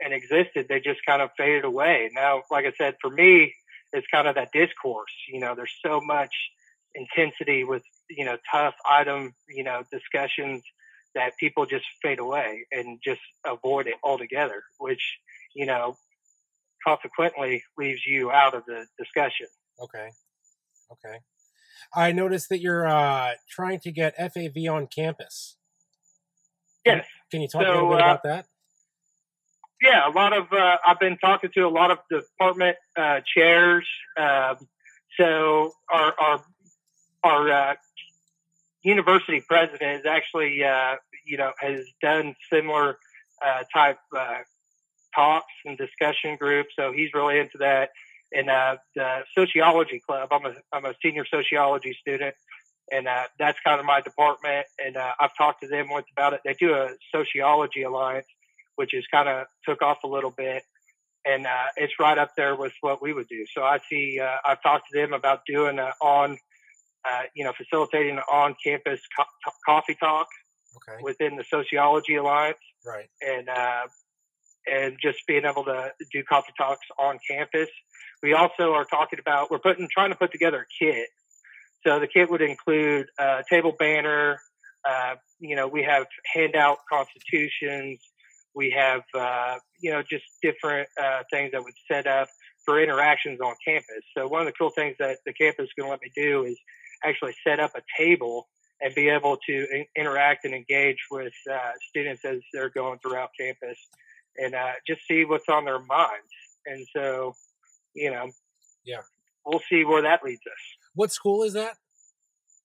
and 0.00 0.12
existed. 0.12 0.66
They 0.69 0.80
just 0.80 1.00
kind 1.07 1.23
of 1.23 1.30
faded 1.37 1.64
away. 1.64 2.11
Now, 2.14 2.42
like 2.50 2.66
I 2.66 2.73
said, 2.78 2.97
for 3.00 3.11
me, 3.11 3.54
it's 3.92 4.07
kind 4.12 4.26
of 4.28 4.35
that 4.35 4.50
discourse. 4.52 5.12
You 5.33 5.40
know, 5.40 5.54
there's 5.54 5.73
so 5.85 6.00
much 6.00 6.33
intensity 6.95 7.64
with 7.64 7.83
you 8.09 8.25
know 8.25 8.37
tough 8.50 8.75
item 8.88 9.33
you 9.49 9.62
know 9.62 9.83
discussions 9.92 10.62
that 11.14 11.37
people 11.38 11.66
just 11.66 11.85
fade 12.02 12.19
away 12.19 12.66
and 12.73 12.99
just 13.04 13.21
avoid 13.47 13.87
it 13.87 13.95
altogether 14.02 14.62
which 14.78 15.00
you 15.54 15.66
know 15.66 15.97
consequently 16.87 17.62
leaves 17.78 18.00
you 18.07 18.30
out 18.30 18.54
of 18.54 18.64
the 18.66 18.87
discussion 18.99 19.47
Okay. 19.83 20.11
Okay. 20.92 21.19
I 21.95 22.13
noticed 22.13 22.49
that 22.51 22.61
you're 22.61 22.87
uh, 22.87 23.33
trying 23.49 23.81
to 23.81 23.93
get 23.93 24.15
FAV 24.17 24.57
on 24.71 24.87
campus. 24.87 25.57
yes 26.85 27.07
Can 27.31 27.41
you 27.41 27.49
talk 27.49 27.63
a 27.63 27.71
little 27.71 27.89
bit 27.91 28.01
uh, 28.01 28.05
about 28.05 28.23
that? 28.25 28.47
yeah 29.81 30.09
a 30.09 30.13
lot 30.13 30.33
of 30.33 30.53
uh, 30.53 30.77
i've 30.87 31.01
been 31.01 31.17
talking 31.19 31.51
to 31.55 31.67
a 31.67 31.69
lot 31.69 31.91
of 31.91 31.99
department 32.11 32.77
uh, 32.97 33.21
chairs 33.35 33.87
um, 34.19 34.57
so 35.19 35.73
our 35.91 36.15
our 36.21 36.45
our 37.23 37.51
uh, 37.51 37.75
university 38.83 39.43
president 39.47 40.01
is 40.01 40.07
actually 40.07 40.63
uh, 40.65 40.97
you 41.27 41.37
know 41.37 41.53
has 41.59 41.85
done 42.03 42.35
similar 42.53 42.99
uh, 43.45 43.63
type 43.73 43.99
uh, 44.17 44.39
talks 45.15 45.53
and 45.65 45.77
discussion 45.79 46.37
groups 46.39 46.71
so 46.79 46.93
he's 46.93 47.11
really 47.15 47.39
into 47.39 47.59
that 47.59 47.91
and 48.33 48.49
uh, 48.51 48.77
the 48.95 49.21
sociology 49.35 50.01
club 50.07 50.29
i'm 50.33 50.45
a 50.47 50.55
i'm 50.73 50.85
a 50.85 50.95
senior 51.03 51.25
sociology 51.25 51.97
student 52.01 52.35
and 52.93 53.07
uh, 53.07 53.25
that's 53.39 53.59
kind 53.65 53.79
of 53.81 53.87
my 53.87 54.01
department 54.01 54.67
and 54.85 54.97
uh, 54.97 55.13
i've 55.21 55.35
talked 55.37 55.63
to 55.63 55.69
them 55.69 55.89
once 55.89 56.07
about 56.17 56.33
it 56.33 56.41
they 56.45 56.55
do 56.55 56.73
a 56.75 56.91
sociology 57.15 57.83
alliance 57.83 58.27
which 58.77 58.95
is 58.95 59.05
kind 59.13 59.29
of 59.29 59.47
took 59.69 59.83
off 59.83 59.99
a 60.05 60.07
little 60.09 60.31
bit. 60.31 60.63
And 61.27 61.45
uh, 61.47 61.67
it's 61.77 61.93
right 62.01 62.17
up 62.17 62.31
there 62.35 62.57
with 62.57 62.73
what 62.81 63.03
we 63.03 63.13
would 63.13 63.29
do. 63.29 63.45
So 63.55 63.63
I 63.63 63.79
see, 63.91 64.19
uh, 64.19 64.37
I've 64.43 64.63
talked 64.63 64.87
to 64.91 64.99
them 64.99 65.13
about 65.13 65.41
doing 65.47 65.79
an 65.79 65.93
on, 66.01 66.39
uh, 67.07 67.23
you 67.35 67.45
know, 67.45 67.53
facilitating 67.55 68.17
an 68.17 68.23
on-campus 68.33 69.01
co- 69.15 69.53
coffee 69.67 69.97
talk 70.01 70.29
Okay. 70.77 71.03
within 71.03 71.37
the 71.37 71.45
Sociology 71.45 72.15
Alliance, 72.15 72.57
Right. 72.87 73.11
and 73.21 73.51
uh, 73.51 73.89
and 74.67 74.97
just 75.00 75.19
being 75.26 75.45
able 75.45 75.64
to 75.64 75.90
do 76.12 76.23
coffee 76.23 76.52
talks 76.57 76.87
on 76.99 77.19
campus. 77.29 77.69
We 78.23 78.35
also 78.35 78.73
are 78.73 78.85
talking 78.85 79.19
about 79.19 79.50
we're 79.50 79.59
putting 79.59 79.88
trying 79.90 80.11
to 80.11 80.17
put 80.17 80.33
together 80.33 80.67
a 80.67 80.85
kit. 80.85 81.09
So 81.87 81.99
the 81.99 82.07
kit 82.07 82.31
would 82.31 82.43
include 82.43 83.07
a 83.19 83.43
table 83.49 83.75
banner. 83.79 84.40
Uh, 84.88 85.14
you 85.38 85.57
know, 85.57 85.67
we 85.67 85.83
have 85.83 86.07
handout 86.35 86.79
constitutions. 86.90 88.00
We 88.55 88.71
have 88.76 89.02
uh, 89.14 89.59
you 89.81 89.90
know 89.90 90.02
just 90.02 90.25
different 90.43 90.88
uh, 91.00 91.23
things 91.31 91.52
that 91.52 91.62
would 91.62 91.75
set 91.90 92.07
up 92.07 92.29
for 92.64 92.83
interactions 92.83 93.40
on 93.40 93.55
campus. 93.67 94.05
So 94.17 94.29
one 94.29 94.43
of 94.43 94.47
the 94.47 94.52
cool 94.52 94.71
things 94.71 94.97
that 94.99 95.19
the 95.25 95.33
campus 95.33 95.64
is 95.64 95.71
going 95.79 95.87
to 95.87 95.90
let 95.90 96.02
me 96.02 96.11
do 96.14 96.45
is 96.45 96.59
actually 97.05 97.35
set 97.47 97.59
up 97.59 97.73
a 97.75 97.81
table 97.99 98.49
and 98.83 98.95
be 98.95 99.09
able 99.09 99.38
to 99.47 99.67
in- 99.73 99.87
interact 99.97 100.45
and 100.45 100.55
engage 100.55 100.99
with 101.11 101.33
uh, 101.50 101.73
students 101.88 102.25
as 102.25 102.38
they're 102.52 102.71
going 102.71 102.99
throughout 102.99 103.31
campus 103.38 103.79
and 104.37 104.55
uh, 104.55 104.73
just 104.87 105.01
see 105.09 105.25
what's 105.25 105.49
on 105.49 105.65
their 105.65 105.81
minds. 105.81 106.29
And 106.67 106.87
so, 106.95 107.35
you 107.95 108.11
know, 108.11 108.31
Yeah. 108.85 109.03
we'll 109.45 109.63
see 109.69 109.85
where 109.85 110.03
that 110.03 110.23
leads 110.25 110.43
us. 110.47 110.77
What 110.95 111.13
school 111.13 111.43
is 111.43 111.53
that? 111.55 111.77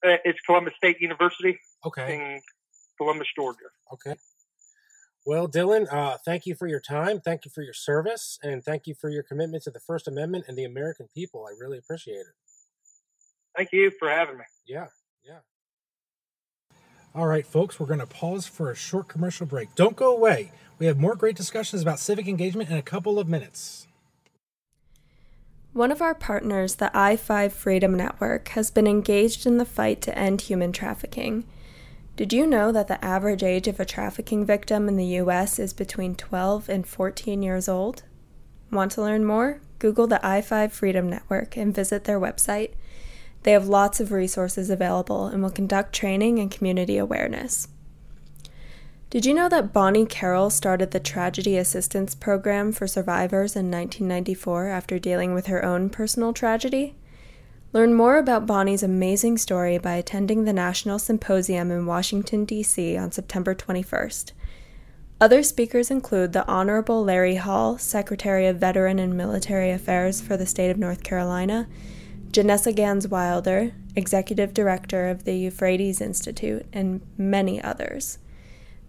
Uh, 0.05 0.17
It's 0.25 0.39
Columbus 0.41 0.73
State 0.77 0.99
University 1.01 1.59
Okay. 1.85 2.15
in 2.15 2.41
Columbus, 2.97 3.27
Georgia. 3.35 3.65
Okay. 3.93 4.15
Well, 5.25 5.47
Dylan, 5.47 5.91
uh, 5.91 6.19
thank 6.23 6.45
you 6.45 6.53
for 6.53 6.67
your 6.67 6.79
time. 6.79 7.19
Thank 7.19 7.45
you 7.45 7.51
for 7.51 7.63
your 7.63 7.73
service. 7.73 8.37
And 8.43 8.63
thank 8.63 8.85
you 8.85 8.93
for 8.93 9.09
your 9.09 9.23
commitment 9.23 9.63
to 9.63 9.71
the 9.71 9.79
First 9.79 10.07
Amendment 10.07 10.45
and 10.47 10.55
the 10.55 10.65
American 10.65 11.07
people. 11.15 11.47
I 11.47 11.55
really 11.59 11.79
appreciate 11.79 12.19
it. 12.27 12.35
Thank 13.55 13.71
you 13.71 13.91
for 13.97 14.09
having 14.09 14.37
me. 14.37 14.43
Yeah. 14.67 14.87
All 17.15 17.27
right, 17.27 17.47
folks, 17.47 17.79
we're 17.79 17.85
going 17.85 18.01
to 18.01 18.05
pause 18.05 18.45
for 18.45 18.69
a 18.69 18.75
short 18.75 19.07
commercial 19.07 19.45
break. 19.45 19.73
Don't 19.73 19.95
go 19.95 20.13
away. 20.13 20.51
We 20.77 20.85
have 20.87 20.99
more 20.99 21.15
great 21.15 21.37
discussions 21.37 21.81
about 21.81 21.97
civic 21.97 22.27
engagement 22.27 22.69
in 22.69 22.75
a 22.75 22.81
couple 22.81 23.17
of 23.17 23.29
minutes. 23.29 23.87
One 25.71 25.93
of 25.93 26.01
our 26.01 26.13
partners, 26.13 26.75
the 26.75 26.91
I 26.93 27.15
5 27.15 27.53
Freedom 27.53 27.95
Network, 27.95 28.49
has 28.49 28.69
been 28.69 28.85
engaged 28.85 29.45
in 29.45 29.59
the 29.59 29.63
fight 29.63 30.01
to 30.01 30.17
end 30.17 30.41
human 30.41 30.73
trafficking. 30.73 31.45
Did 32.17 32.33
you 32.33 32.45
know 32.45 32.73
that 32.73 32.89
the 32.89 33.03
average 33.03 33.43
age 33.43 33.69
of 33.69 33.79
a 33.79 33.85
trafficking 33.85 34.45
victim 34.45 34.89
in 34.89 34.97
the 34.97 35.05
U.S. 35.05 35.57
is 35.57 35.71
between 35.71 36.15
12 36.15 36.67
and 36.67 36.85
14 36.85 37.41
years 37.41 37.69
old? 37.69 38.03
Want 38.73 38.91
to 38.91 39.01
learn 39.01 39.23
more? 39.23 39.61
Google 39.79 40.07
the 40.07 40.25
I 40.25 40.41
5 40.41 40.73
Freedom 40.73 41.09
Network 41.09 41.55
and 41.55 41.73
visit 41.73 42.03
their 42.03 42.19
website. 42.19 42.71
They 43.45 43.51
have 43.51 43.67
lots 43.67 43.99
of 43.99 44.11
resources 44.11 44.71
available 44.71 45.27
and 45.27 45.43
will 45.43 45.51
conduct 45.51 45.93
training 45.93 46.39
and 46.39 46.49
community 46.49 46.97
awareness. 46.97 47.67
Did 49.11 49.23
you 49.23 49.35
know 49.35 49.47
that 49.49 49.71
Bonnie 49.71 50.07
Carroll 50.07 50.49
started 50.49 50.89
the 50.89 50.99
Tragedy 50.99 51.55
Assistance 51.55 52.15
Program 52.15 52.71
for 52.71 52.87
survivors 52.87 53.55
in 53.55 53.69
1994 53.69 54.69
after 54.69 54.97
dealing 54.97 55.35
with 55.35 55.45
her 55.45 55.63
own 55.63 55.91
personal 55.91 56.33
tragedy? 56.33 56.95
Learn 57.71 57.93
more 57.93 58.17
about 58.17 58.47
Bonnie's 58.47 58.81
amazing 58.81 59.37
story 59.37 59.77
by 59.77 59.93
attending 59.93 60.45
the 60.45 60.51
National 60.51 60.97
Symposium 60.97 61.69
in 61.69 61.85
Washington, 61.85 62.45
D.C. 62.45 62.97
on 62.97 63.11
September 63.11 63.53
21st. 63.53 64.31
Other 65.21 65.43
speakers 65.43 65.91
include 65.91 66.33
the 66.33 66.47
Honorable 66.47 67.03
Larry 67.03 67.35
Hall, 67.35 67.77
Secretary 67.77 68.47
of 68.47 68.57
Veteran 68.57 68.97
and 68.97 69.15
Military 69.15 69.69
Affairs 69.69 70.19
for 70.19 70.35
the 70.35 70.47
state 70.47 70.71
of 70.71 70.79
North 70.79 71.03
Carolina, 71.03 71.67
Janessa 72.35 72.75
Gans 72.75 73.07
Wilder, 73.07 73.71
Executive 73.95 74.53
Director 74.53 75.07
of 75.07 75.23
the 75.23 75.37
Euphrates 75.37 76.01
Institute, 76.01 76.65
and 76.73 76.99
many 77.17 77.63
others. 77.63 78.17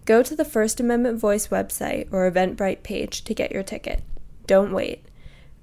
Go 0.03 0.21
to 0.21 0.35
the 0.35 0.43
First 0.43 0.81
Amendment 0.81 1.17
Voice 1.17 1.47
website 1.47 2.09
or 2.11 2.29
Eventbrite 2.29 2.83
page 2.83 3.23
to 3.23 3.33
get 3.33 3.53
your 3.53 3.63
ticket. 3.63 4.03
Don't 4.47 4.73
wait. 4.73 5.05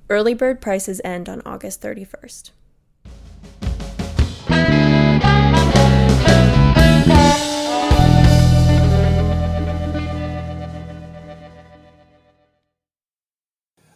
Early 0.08 0.32
bird 0.32 0.62
prices 0.62 1.02
end 1.04 1.28
on 1.28 1.42
August 1.44 1.82
31st. 1.82 2.52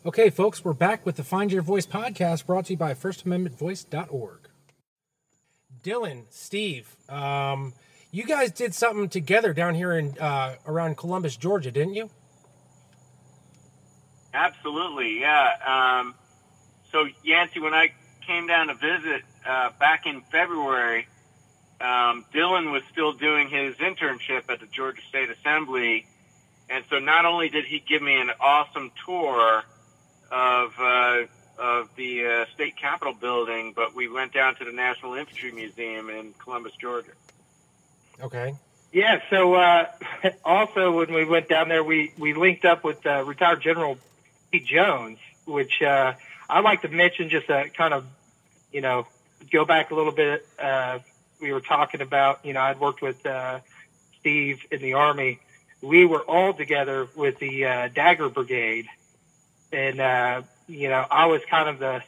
Okay, 0.09 0.31
folks, 0.31 0.65
we're 0.65 0.73
back 0.73 1.05
with 1.05 1.17
the 1.17 1.23
Find 1.23 1.53
Your 1.53 1.61
Voice 1.61 1.85
podcast 1.85 2.47
brought 2.47 2.65
to 2.65 2.73
you 2.73 2.79
by 2.79 2.95
FirstAmendmentVoice.org. 2.95 4.49
Dylan, 5.83 6.23
Steve, 6.31 6.97
um, 7.11 7.75
you 8.11 8.25
guys 8.25 8.51
did 8.51 8.75
something 8.75 9.11
together 9.11 9.53
down 9.53 9.75
here 9.75 9.93
in 9.93 10.17
uh, 10.19 10.55
around 10.67 10.97
Columbus, 10.97 11.37
Georgia, 11.37 11.71
didn't 11.71 11.93
you? 11.93 12.09
Absolutely, 14.33 15.21
yeah. 15.21 15.99
Um, 16.01 16.15
so 16.91 17.07
Yancey, 17.23 17.61
when 17.61 17.75
I 17.75 17.93
came 18.27 18.47
down 18.47 18.69
to 18.69 18.75
visit 18.77 19.21
uh, 19.47 19.73
back 19.79 20.07
in 20.07 20.23
February, 20.33 21.07
um, 21.83 22.25
Dylan 22.33 22.73
was 22.73 22.83
still 22.91 23.13
doing 23.13 23.51
his 23.51 23.75
internship 23.75 24.49
at 24.49 24.61
the 24.61 24.67
Georgia 24.73 25.03
State 25.07 25.29
Assembly, 25.29 26.07
and 26.71 26.83
so 26.89 26.99
not 26.99 27.27
only 27.27 27.51
did 27.51 27.67
he 27.67 27.79
give 27.79 28.01
me 28.01 28.19
an 28.19 28.31
awesome 28.41 28.91
tour 29.05 29.65
of 30.31 30.75
uh, 30.79 31.23
of 31.59 31.89
the 31.97 32.27
uh, 32.27 32.45
state 32.55 32.77
capitol 32.77 33.15
building, 33.15 33.73
but 33.75 33.95
we 33.95 34.09
went 34.09 34.33
down 34.33 34.55
to 34.57 34.65
the 34.65 34.73
National 34.73 35.15
Infantry 35.15 35.53
Museum 35.53 36.09
in 36.09 36.33
Columbus, 36.39 36.73
Georgia. 36.81 37.13
Okay. 38.21 38.55
Yeah. 38.93 39.21
So 39.31 39.55
uh, 39.55 39.87
also 40.45 40.93
when 40.93 41.13
we 41.13 41.25
went 41.25 41.49
down 41.49 41.69
there, 41.69 41.85
we 41.85 42.13
we 42.19 42.35
linked 42.35 42.65
up 42.65 42.85
with 42.85 43.05
uh, 43.07 43.25
retired 43.25 43.61
General 43.61 43.99
Pete 44.51 44.67
Jones, 44.67 45.19
which 45.47 45.83
uh, 45.83 46.15
I'd 46.49 46.65
like 46.65 46.83
to 46.83 46.89
mention 46.89 47.29
just 47.29 47.49
a 47.49 47.69
kind 47.69 47.95
of 47.95 48.07
you 48.73 48.81
know 48.81 49.07
go 49.51 49.65
back 49.65 49.91
a 49.91 49.95
little 49.95 50.13
bit. 50.13 50.47
Uh, 50.59 51.01
we 51.41 51.53
were 51.53 51.61
talking 51.61 52.01
about 52.01 52.45
you 52.45 52.53
know 52.53 52.61
I'd 52.61 52.81
worked 52.81 53.03
with 53.03 53.25
uh, 53.27 53.61
Steve 54.21 54.65
in 54.71 54.81
the 54.81 54.95
Army. 54.95 55.41
We 55.81 56.05
were 56.07 56.23
all 56.23 56.53
together 56.55 57.07
with 57.15 57.39
the 57.39 57.65
uh, 57.65 57.89
Dagger 57.89 58.29
Brigade, 58.29 58.87
and 59.73 60.01
uh, 60.01 60.43
you 60.67 60.89
know 60.89 61.05
I 61.11 61.27
was 61.27 61.43
kind 61.51 61.69
of 61.69 61.79
the 61.79 62.03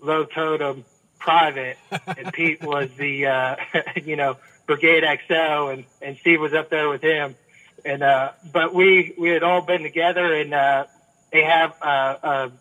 low 0.00 0.24
totem 0.24 0.84
private, 1.18 1.78
and 2.06 2.32
Pete 2.32 2.62
was 2.62 2.90
the 2.96 3.26
uh, 3.26 3.56
you 4.04 4.16
know 4.16 4.36
Brigade 4.66 5.02
XO, 5.02 5.72
and 5.72 5.84
and 6.02 6.16
Steve 6.18 6.40
was 6.40 6.54
up 6.54 6.70
there 6.70 6.88
with 6.88 7.02
him, 7.02 7.34
and 7.84 8.02
uh, 8.02 8.32
but 8.52 8.74
we 8.74 9.14
we 9.18 9.30
had 9.30 9.42
all 9.42 9.62
been 9.62 9.82
together, 9.82 10.34
and 10.34 10.52
uh, 10.54 10.84
they 11.32 11.44
have 11.44 11.74
a, 11.82 11.86
a 11.86 12.52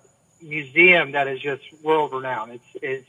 museum 0.43 1.13
that 1.13 1.27
is 1.27 1.39
just 1.39 1.63
world 1.83 2.13
renowned. 2.13 2.53
It's 2.53 2.65
it's 2.81 3.07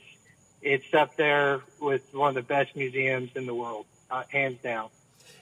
it's 0.63 0.95
up 0.95 1.17
there 1.17 1.61
with 1.81 2.03
one 2.13 2.31
of 2.31 2.35
the 2.35 2.43
best 2.43 2.75
museums 2.75 3.31
in 3.37 3.47
the 3.47 3.55
world, 3.55 3.87
uh, 4.11 4.25
hands 4.29 4.59
down. 4.63 4.89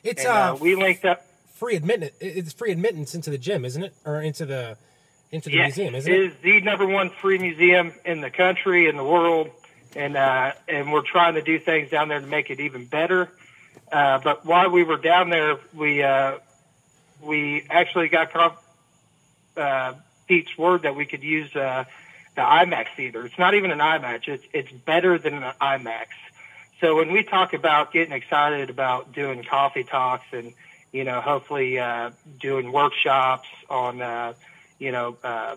It's 0.02 0.24
And, 0.24 0.28
uh, 0.32 0.52
uh, 0.52 0.56
we 0.60 0.74
linked 0.74 1.04
up. 1.04 1.24
free 1.54 1.76
admittance. 1.76 2.12
It's 2.20 2.52
free 2.52 2.72
admittance 2.72 3.14
into 3.14 3.30
the 3.30 3.38
gym, 3.38 3.64
isn't 3.64 3.82
it? 3.82 3.94
Or 4.04 4.20
into 4.20 4.44
the 4.44 4.76
into 5.34 5.50
the 5.50 5.56
Yes, 5.56 5.76
museum, 5.76 5.94
isn't 5.94 6.12
it 6.12 6.18
it? 6.20 6.24
is 6.26 6.32
the 6.42 6.60
number 6.60 6.86
one 6.86 7.10
free 7.10 7.38
museum 7.38 7.92
in 8.04 8.20
the 8.20 8.30
country 8.30 8.88
in 8.88 8.96
the 8.96 9.04
world, 9.04 9.50
and 9.96 10.16
uh, 10.16 10.52
and 10.68 10.92
we're 10.92 11.02
trying 11.02 11.34
to 11.34 11.42
do 11.42 11.58
things 11.58 11.90
down 11.90 12.08
there 12.08 12.20
to 12.20 12.26
make 12.26 12.50
it 12.50 12.60
even 12.60 12.84
better. 12.86 13.28
Uh, 13.90 14.18
but 14.22 14.46
while 14.46 14.70
we 14.70 14.84
were 14.84 14.96
down 14.96 15.30
there, 15.30 15.58
we 15.74 16.02
uh, 16.02 16.38
we 17.20 17.64
actually 17.68 18.08
got 18.08 18.32
conf- 18.32 18.64
uh, 19.56 19.94
Pete's 20.28 20.56
word 20.56 20.82
that 20.82 20.94
we 20.96 21.04
could 21.04 21.22
use 21.22 21.54
uh, 21.56 21.84
the 22.36 22.42
IMAX 22.42 22.86
theater. 22.96 23.26
It's 23.26 23.38
not 23.38 23.54
even 23.54 23.70
an 23.70 23.78
IMAX; 23.80 24.28
it's 24.28 24.44
it's 24.52 24.72
better 24.72 25.18
than 25.18 25.34
an 25.34 25.52
IMAX. 25.60 26.06
So 26.80 26.96
when 26.96 27.12
we 27.12 27.22
talk 27.24 27.54
about 27.54 27.92
getting 27.92 28.12
excited 28.12 28.70
about 28.70 29.12
doing 29.12 29.42
coffee 29.44 29.84
talks 29.84 30.26
and 30.32 30.52
you 30.92 31.04
know 31.04 31.20
hopefully 31.20 31.78
uh, 31.78 32.10
doing 32.40 32.72
workshops 32.72 33.48
on 33.68 34.00
uh, 34.02 34.34
you 34.84 34.92
know 34.92 35.16
uh, 35.24 35.56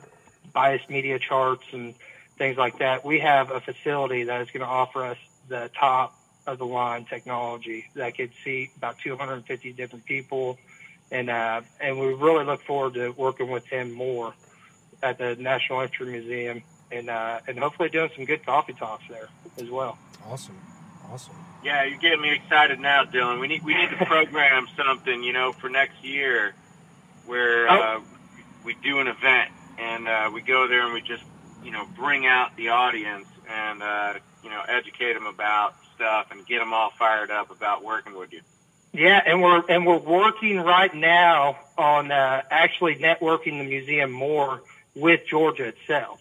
biased 0.53 0.89
media 0.89 1.19
charts 1.19 1.65
and 1.71 1.93
things 2.37 2.57
like 2.57 2.79
that, 2.79 3.03
we 3.03 3.19
have 3.19 3.51
a 3.51 3.59
facility 3.59 4.23
that 4.23 4.41
is 4.41 4.47
going 4.51 4.61
to 4.61 4.67
offer 4.67 5.03
us 5.03 5.17
the 5.49 5.69
top 5.77 6.17
of 6.45 6.57
the 6.57 6.65
line 6.65 7.05
technology 7.05 7.85
that 7.95 8.15
could 8.15 8.31
seat 8.43 8.71
about 8.77 8.97
250 8.99 9.73
different 9.73 10.05
people, 10.05 10.57
and 11.11 11.29
uh, 11.29 11.61
and 11.81 11.99
we 11.99 12.07
really 12.13 12.45
look 12.45 12.61
forward 12.63 12.93
to 12.93 13.09
working 13.11 13.49
with 13.49 13.65
him 13.65 13.91
more 13.91 14.33
at 15.03 15.17
the 15.17 15.35
National 15.35 15.81
Infantry 15.81 16.11
Museum 16.11 16.63
and 16.91 17.09
uh, 17.09 17.39
and 17.47 17.59
hopefully 17.59 17.89
doing 17.89 18.09
some 18.15 18.25
good 18.25 18.45
coffee 18.45 18.73
talks 18.73 19.03
there 19.09 19.27
as 19.59 19.69
well. 19.69 19.97
Awesome, 20.25 20.59
awesome. 21.11 21.35
Yeah, 21.63 21.83
you're 21.83 21.97
getting 21.97 22.21
me 22.21 22.33
excited 22.33 22.79
now, 22.79 23.03
Dylan. 23.03 23.41
We 23.41 23.47
need 23.47 23.63
we 23.63 23.73
need 23.73 23.89
to 23.89 24.05
program 24.05 24.67
something, 24.77 25.23
you 25.23 25.33
know, 25.33 25.51
for 25.51 25.69
next 25.69 26.03
year, 26.03 26.53
where 27.25 27.67
uh, 27.67 27.99
we 28.67 28.75
do 28.83 28.99
an 28.99 29.07
event 29.07 29.49
and 29.79 30.07
uh, 30.09 30.29
we 30.33 30.41
go 30.41 30.67
there 30.67 30.83
and 30.83 30.93
we 30.93 31.01
just, 31.01 31.23
you 31.63 31.71
know, 31.71 31.85
bring 31.95 32.25
out 32.25 32.55
the 32.57 32.67
audience 32.67 33.25
and 33.49 33.81
uh, 33.81 34.13
you 34.43 34.49
know 34.49 34.61
educate 34.67 35.13
them 35.13 35.25
about 35.25 35.73
stuff 35.95 36.27
and 36.31 36.45
get 36.45 36.59
them 36.59 36.73
all 36.73 36.91
fired 36.99 37.31
up 37.31 37.49
about 37.49 37.83
working 37.83 38.13
with 38.13 38.33
you. 38.33 38.41
Yeah, 38.91 39.21
and 39.25 39.41
we're 39.41 39.63
and 39.69 39.85
we're 39.85 39.99
working 39.99 40.57
right 40.57 40.93
now 40.93 41.57
on 41.77 42.11
uh, 42.11 42.41
actually 42.51 42.95
networking 42.95 43.57
the 43.57 43.63
museum 43.63 44.11
more 44.11 44.61
with 44.95 45.21
Georgia 45.25 45.67
itself. 45.67 46.19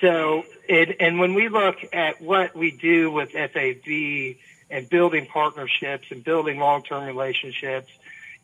So, 0.00 0.44
it, 0.68 0.96
and 1.00 1.18
when 1.18 1.34
we 1.34 1.48
look 1.48 1.76
at 1.92 2.20
what 2.20 2.54
we 2.54 2.70
do 2.70 3.10
with 3.10 3.32
FAV 3.32 4.36
and 4.70 4.88
building 4.88 5.26
partnerships 5.26 6.06
and 6.10 6.22
building 6.22 6.58
long-term 6.58 7.04
relationships, 7.04 7.90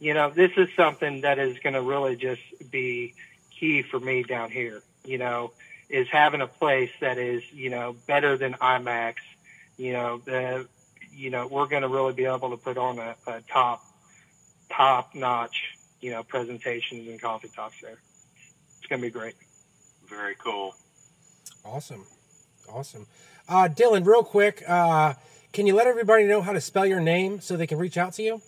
you 0.01 0.15
know, 0.15 0.31
this 0.31 0.51
is 0.57 0.69
something 0.75 1.21
that 1.21 1.39
is 1.39 1.59
going 1.61 1.75
to 1.75 1.83
really 1.83 2.17
just 2.17 2.43
be 2.71 3.15
key 3.51 3.83
for 3.83 4.01
me 4.01 4.23
down 4.23 4.51
here. 4.51 4.83
You 5.05 5.19
know, 5.19 5.53
is 5.89 6.09
having 6.09 6.41
a 6.41 6.47
place 6.47 6.91
that 7.01 7.19
is 7.19 7.43
you 7.53 7.71
know 7.71 7.95
better 8.07 8.37
than 8.37 8.55
IMAX. 8.55 9.17
You 9.77 9.93
know, 9.93 10.19
the 10.25 10.67
you 11.13 11.31
know, 11.31 11.47
we're 11.47 11.67
going 11.67 11.83
to 11.83 11.89
really 11.89 12.13
be 12.13 12.25
able 12.25 12.51
to 12.51 12.57
put 12.57 12.79
on 12.79 12.99
a, 12.99 13.15
a 13.27 13.41
top, 13.43 13.85
top 14.71 15.15
notch, 15.15 15.77
you 16.01 16.11
know, 16.11 16.23
presentations 16.23 17.09
and 17.09 17.21
coffee 17.21 17.51
talks 17.55 17.81
there. 17.81 17.99
It's 18.79 18.87
going 18.89 19.03
to 19.03 19.07
be 19.07 19.11
great. 19.11 19.35
Very 20.09 20.35
cool. 20.37 20.75
Awesome. 21.65 22.07
Awesome. 22.69 23.07
Uh, 23.49 23.69
Dylan, 23.69 24.07
real 24.07 24.23
quick, 24.23 24.63
uh, 24.67 25.15
can 25.53 25.67
you 25.67 25.75
let 25.75 25.87
everybody 25.87 26.25
know 26.25 26.41
how 26.41 26.53
to 26.53 26.61
spell 26.61 26.87
your 26.87 27.01
name 27.01 27.41
so 27.41 27.57
they 27.57 27.67
can 27.67 27.79
reach 27.79 27.99
out 27.99 28.15
to 28.15 28.23
you? 28.23 28.41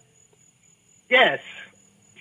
Yes. 1.12 1.40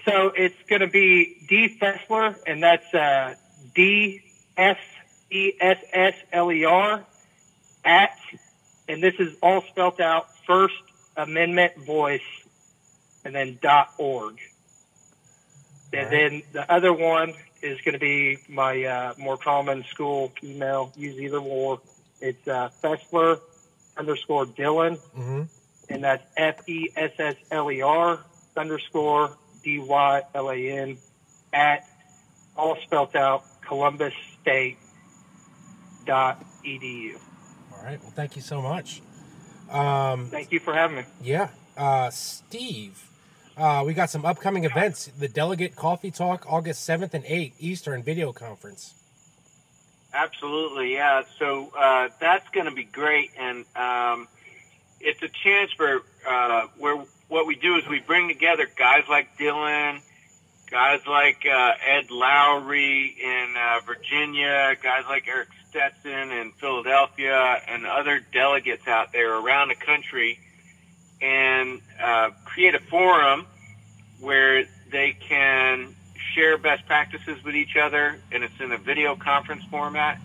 So 0.03 0.33
it's 0.35 0.55
going 0.67 0.81
to 0.81 0.87
be 0.87 1.37
D 1.47 1.77
Fessler, 1.79 2.35
and 2.45 2.61
that's 2.61 2.93
uh, 2.93 3.35
D 3.73 4.21
S 4.57 4.77
E 5.29 5.53
S 5.61 5.77
S 5.93 6.13
L 6.33 6.51
E 6.51 6.65
R 6.65 7.05
at, 7.85 8.17
and 8.89 9.01
this 9.01 9.13
is 9.17 9.33
all 9.41 9.61
spelled 9.61 10.01
out 10.01 10.27
First 10.45 10.73
Amendment 11.15 11.77
Voice, 11.85 12.19
and 13.23 13.33
then 13.33 13.59
dot 13.61 13.93
org. 13.97 14.39
And 15.93 16.01
right. 16.03 16.11
then 16.11 16.41
the 16.51 16.69
other 16.69 16.91
one 16.91 17.33
is 17.61 17.79
going 17.81 17.93
to 17.93 17.99
be 17.99 18.39
my 18.49 18.83
uh, 18.83 19.13
more 19.17 19.37
common 19.37 19.85
school 19.85 20.33
email. 20.43 20.91
Use 20.97 21.17
either 21.17 21.37
or. 21.39 21.79
It's 22.19 22.45
uh, 22.45 22.69
Fessler 22.83 23.39
underscore 23.95 24.45
Dylan, 24.47 24.99
Mm-hmm. 25.17 25.43
and 25.89 26.03
that's 26.03 26.23
F 26.35 26.67
E 26.67 26.89
S 26.95 27.11
S 27.17 27.35
L 27.51 27.71
E 27.71 27.81
R 27.81 28.19
underscore 28.57 29.37
D 29.63 29.79
Y 29.79 30.21
L 30.35 30.49
A 30.51 30.55
N 30.55 30.97
at 31.53 31.87
all 32.57 32.77
spelled 32.83 33.15
out 33.15 33.43
Columbus 33.61 34.13
State 34.41 34.77
dot 36.05 36.43
edu. 36.65 37.15
All 37.73 37.83
right. 37.83 38.01
Well, 38.01 38.11
thank 38.15 38.35
you 38.35 38.41
so 38.41 38.61
much. 38.61 39.01
Um, 39.69 40.27
Thank 40.27 40.51
you 40.51 40.59
for 40.59 40.73
having 40.73 40.97
me. 40.97 41.03
yeah. 41.21 41.49
Uh, 41.77 42.09
Steve, 42.09 43.01
uh, 43.55 43.83
we 43.85 43.93
got 43.93 44.09
some 44.09 44.25
upcoming 44.25 44.65
events. 44.65 45.09
The 45.17 45.29
Delegate 45.29 45.75
Coffee 45.77 46.11
Talk, 46.11 46.45
August 46.51 46.87
7th 46.87 47.13
and 47.13 47.23
8th, 47.23 47.53
Eastern 47.59 48.03
Video 48.03 48.33
Conference. 48.33 48.93
Absolutely, 50.13 50.93
yeah. 50.93 51.23
So 51.39 51.71
uh, 51.77 52.09
that's 52.19 52.47
going 52.49 52.65
to 52.65 52.73
be 52.73 52.83
great, 52.83 53.31
and 53.39 53.63
um, 53.77 54.27
it's 54.99 55.21
a 55.23 55.29
chance 55.29 55.71
for 55.71 56.01
uh, 56.29 56.67
where 56.77 56.97
what 57.31 57.47
we 57.47 57.55
do 57.55 57.77
is 57.77 57.87
we 57.87 57.99
bring 57.99 58.27
together 58.27 58.67
guys 58.77 59.03
like 59.09 59.37
Dylan, 59.37 60.01
guys 60.69 60.99
like 61.07 61.45
uh, 61.49 61.71
Ed 61.87 62.11
Lowry 62.11 63.15
in 63.23 63.55
uh, 63.57 63.79
Virginia, 63.85 64.75
guys 64.83 65.05
like 65.07 65.29
Eric 65.29 65.47
Stetson 65.69 66.31
in 66.33 66.51
Philadelphia, 66.59 67.61
and 67.69 67.85
other 67.85 68.19
delegates 68.33 68.85
out 68.85 69.13
there 69.13 69.33
around 69.33 69.69
the 69.69 69.75
country, 69.75 70.39
and 71.21 71.79
uh, 72.03 72.31
create 72.43 72.75
a 72.75 72.79
forum 72.79 73.45
where 74.19 74.65
they 74.91 75.13
can 75.13 75.95
share 76.35 76.57
best 76.57 76.85
practices 76.85 77.41
with 77.45 77.55
each 77.55 77.77
other, 77.77 78.19
and 78.33 78.43
it's 78.43 78.59
in 78.59 78.73
a 78.73 78.77
video 78.77 79.15
conference 79.15 79.63
format. 79.71 80.19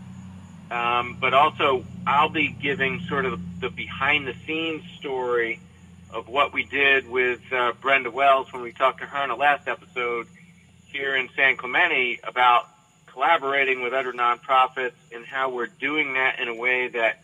Um, 0.72 1.18
but 1.20 1.34
also, 1.34 1.84
I'll 2.04 2.30
be 2.30 2.48
giving 2.48 2.98
sort 3.08 3.26
of 3.26 3.40
the 3.60 3.70
behind 3.70 4.26
the 4.26 4.34
scenes 4.44 4.82
story 4.98 5.60
of 6.12 6.28
what 6.28 6.52
we 6.52 6.64
did 6.64 7.08
with 7.08 7.40
uh, 7.52 7.72
Brenda 7.80 8.10
Wells 8.10 8.52
when 8.52 8.62
we 8.62 8.72
talked 8.72 9.00
to 9.00 9.06
her 9.06 9.22
in 9.22 9.28
the 9.28 9.36
last 9.36 9.68
episode 9.68 10.26
here 10.84 11.16
in 11.16 11.28
San 11.36 11.56
Clemente 11.56 12.20
about 12.24 12.68
collaborating 13.06 13.82
with 13.82 13.92
other 13.92 14.12
nonprofits 14.12 14.92
and 15.12 15.24
how 15.24 15.50
we're 15.50 15.66
doing 15.66 16.14
that 16.14 16.38
in 16.38 16.48
a 16.48 16.54
way 16.54 16.88
that 16.88 17.22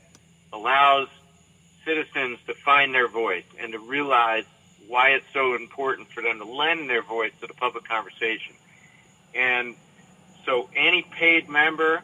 allows 0.52 1.08
citizens 1.84 2.38
to 2.46 2.54
find 2.54 2.94
their 2.94 3.08
voice 3.08 3.44
and 3.60 3.72
to 3.72 3.78
realize 3.78 4.44
why 4.88 5.10
it's 5.10 5.26
so 5.32 5.54
important 5.54 6.08
for 6.10 6.22
them 6.22 6.38
to 6.38 6.44
lend 6.44 6.88
their 6.88 7.02
voice 7.02 7.32
to 7.40 7.46
the 7.46 7.54
public 7.54 7.84
conversation. 7.84 8.54
And 9.34 9.74
so 10.44 10.68
any 10.76 11.02
paid 11.02 11.48
member 11.48 12.02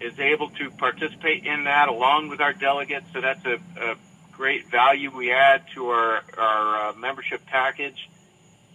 is 0.00 0.18
able 0.18 0.50
to 0.50 0.70
participate 0.70 1.44
in 1.44 1.64
that 1.64 1.88
along 1.88 2.28
with 2.28 2.40
our 2.40 2.52
delegates. 2.52 3.06
So 3.12 3.20
that's 3.20 3.44
a, 3.44 3.58
a 3.80 3.96
great 4.38 4.70
value 4.70 5.10
we 5.14 5.32
add 5.32 5.64
to 5.74 5.88
our, 5.88 6.22
our 6.38 6.90
uh, 6.90 6.92
membership 6.94 7.44
package. 7.46 8.08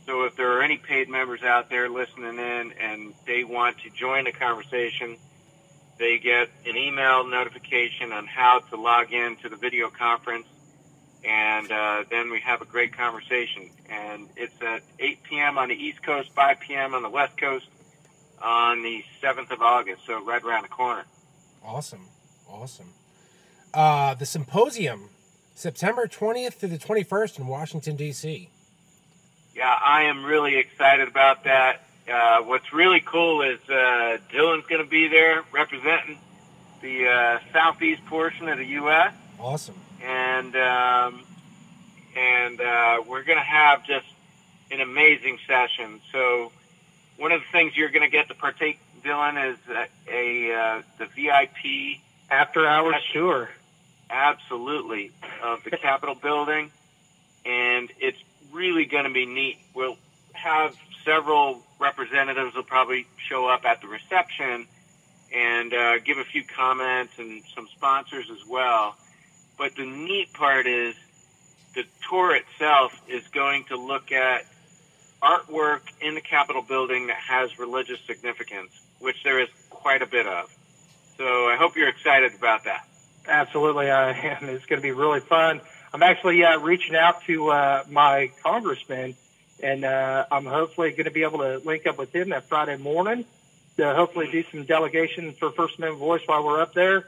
So 0.06 0.24
if 0.24 0.36
there 0.36 0.52
are 0.58 0.62
any 0.62 0.76
paid 0.76 1.08
members 1.08 1.42
out 1.42 1.70
there 1.70 1.90
listening 1.90 2.38
in 2.38 2.74
and 2.74 3.14
they 3.26 3.46
want 3.46 3.78
to 3.80 3.90
join 3.90 4.26
the 4.26 4.34
conversation, 4.34 5.16
they 5.98 6.20
get 6.20 6.50
an 6.68 6.76
email 6.76 7.26
notification 7.26 8.12
on 8.12 8.28
how 8.28 8.60
to 8.72 8.76
log 8.76 9.14
in 9.14 9.38
to 9.38 9.48
the 9.48 9.56
video 9.56 9.90
conference. 9.90 10.48
And 11.24 11.72
uh, 11.72 12.04
then 12.12 12.30
we 12.30 12.42
have 12.42 12.62
a 12.62 12.66
great 12.66 12.92
conversation. 12.92 13.70
And 13.90 14.28
it's 14.36 14.62
at 14.62 14.82
8 15.00 15.24
p.m. 15.24 15.58
on 15.58 15.70
the 15.70 15.76
East 15.76 16.04
Coast, 16.04 16.30
5 16.36 16.60
p.m. 16.60 16.94
on 16.94 17.04
the 17.04 17.10
West 17.10 17.38
Coast 17.38 17.68
on 18.42 18.84
the 18.84 19.02
7th 19.22 19.52
of 19.52 19.62
August, 19.62 20.02
so 20.06 20.22
right 20.26 20.44
around 20.44 20.64
the 20.64 20.68
corner. 20.68 21.06
Awesome. 21.64 22.10
Awesome. 22.50 22.90
Uh, 23.74 24.14
the 24.16 24.26
symposium, 24.26 25.10
September 25.56 26.08
20th 26.08 26.60
to 26.60 26.68
the 26.68 26.78
21st 26.78 27.40
in 27.40 27.48
Washington, 27.48 27.96
D.C. 27.96 28.50
Yeah, 29.56 29.76
I 29.84 30.04
am 30.04 30.26
really 30.26 30.58
excited 30.58 31.08
about 31.08 31.44
that. 31.44 31.84
Uh, 32.12 32.42
what's 32.42 32.74
really 32.74 33.02
cool 33.02 33.42
is 33.42 33.60
uh, 33.70 34.18
Dylan's 34.32 34.66
going 34.68 34.84
to 34.84 34.90
be 34.90 35.08
there 35.08 35.44
representing 35.52 36.18
the 36.82 37.08
uh, 37.08 37.40
southeast 37.54 38.06
portion 38.08 38.50
of 38.50 38.58
the 38.58 38.66
U.S. 38.66 39.14
Awesome. 39.40 39.76
And 40.02 40.56
um, 40.56 41.24
and 42.16 42.60
uh, 42.60 43.04
we're 43.08 43.24
going 43.24 43.38
to 43.38 43.44
have 43.44 43.86
just 43.86 44.06
an 44.72 44.82
amazing 44.82 45.40
session. 45.48 46.02
So 46.12 46.52
one 47.18 47.32
of 47.32 47.42
the 47.42 47.48
things 47.52 47.78
you're 47.78 47.90
going 47.90 48.04
to 48.04 48.12
get 48.12 48.28
to 48.28 48.36
partake, 48.36 48.80
Dylan, 49.04 49.52
is 49.52 49.58
a, 49.70 49.88
a 50.12 50.54
uh, 50.54 50.82
the 50.98 51.06
VIP 51.06 52.02
after 52.30 52.68
hours 52.68 52.96
tour. 53.14 53.50
Absolutely, 54.14 55.12
of 55.42 55.64
the 55.64 55.72
Capitol 55.72 56.14
building, 56.14 56.70
and 57.48 57.92
it's 58.00 58.20
really 58.52 58.86
going 58.86 59.06
to 59.06 59.10
be 59.10 59.26
neat. 59.26 59.58
We'll 59.74 59.98
have 60.34 60.76
several 61.04 61.64
representatives 61.80 62.56
will 62.56 62.62
probably 62.62 63.08
show 63.18 63.48
up 63.48 63.66
at 63.66 63.82
the 63.82 63.88
reception 63.88 64.68
and 65.34 65.74
uh, 65.74 65.98
give 65.98 66.20
a 66.20 66.24
few 66.24 66.44
comments 66.44 67.14
and 67.18 67.42
some 67.56 67.68
sponsors 67.76 68.30
as 68.30 68.46
well. 68.48 68.96
But 69.58 69.76
the 69.76 69.86
neat 69.86 70.32
part 70.32 70.68
is 70.68 70.94
the 71.74 71.84
tour 72.08 72.36
itself 72.36 72.94
is 73.08 73.28
going 73.30 73.64
to 73.66 73.78
look 73.78 74.12
at 74.12 74.46
artwork 75.24 75.82
in 76.02 76.14
the 76.14 76.22
Capitol 76.22 76.62
building 76.62 77.08
that 77.08 77.18
has 77.18 77.58
religious 77.58 78.00
significance, 78.02 78.80
which 79.00 79.24
there 79.24 79.40
is 79.40 79.50
quite 79.72 80.04
a 80.04 80.08
bit 80.08 80.28
of. 80.28 80.56
So 81.18 81.26
I 81.26 81.56
hope 81.58 81.76
you're 81.76 81.90
excited 81.90 82.36
about 82.36 82.66
that. 82.66 82.88
Absolutely, 83.28 83.90
I 83.92 84.12
am. 84.12 84.50
It's 84.50 84.66
going 84.66 84.82
to 84.82 84.84
be 84.84 84.92
really 84.92 85.20
fun. 85.20 85.62
I'm 85.94 86.04
actually 86.04 86.44
uh, 86.44 86.60
reaching 86.60 86.96
out 86.96 87.24
to 87.26 87.50
uh, 87.52 87.84
my 87.90 88.32
congressman, 88.42 89.16
and 89.62 89.86
uh, 89.86 90.26
I'm 90.32 90.46
hopefully 90.46 90.92
going 90.92 91.06
to 91.06 91.12
be 91.12 91.24
able 91.24 91.40
to 91.40 91.60
link 91.60 91.86
up 91.86 91.98
with 91.98 92.14
him 92.14 92.30
that 92.30 92.46
Friday 92.46 92.78
morning 92.78 93.26
to 93.78 93.94
hopefully 93.94 94.30
do 94.32 94.44
some 94.52 94.64
delegation 94.66 95.34
for 95.34 95.52
First 95.52 95.78
Amendment 95.78 96.00
Voice 96.00 96.22
while 96.26 96.44
we're 96.44 96.62
up 96.62 96.74
there. 96.74 97.06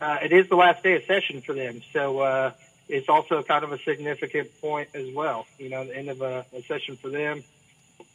Uh, 0.00 0.18
it 0.22 0.32
is 0.32 0.48
the 0.48 0.56
last 0.56 0.82
day 0.82 0.96
of 0.96 1.04
session 1.04 1.42
for 1.42 1.52
them, 1.52 1.80
so 1.92 2.20
uh, 2.20 2.52
it's 2.88 3.08
also 3.08 3.42
kind 3.42 3.64
of 3.64 3.72
a 3.72 3.78
significant 3.78 4.50
point 4.60 4.88
as 4.94 5.12
well. 5.14 5.46
You 5.58 5.68
know, 5.68 5.84
the 5.84 5.96
end 5.96 6.08
of 6.08 6.22
a, 6.22 6.44
a 6.54 6.62
session 6.62 6.96
for 6.96 7.08
them, 7.08 7.44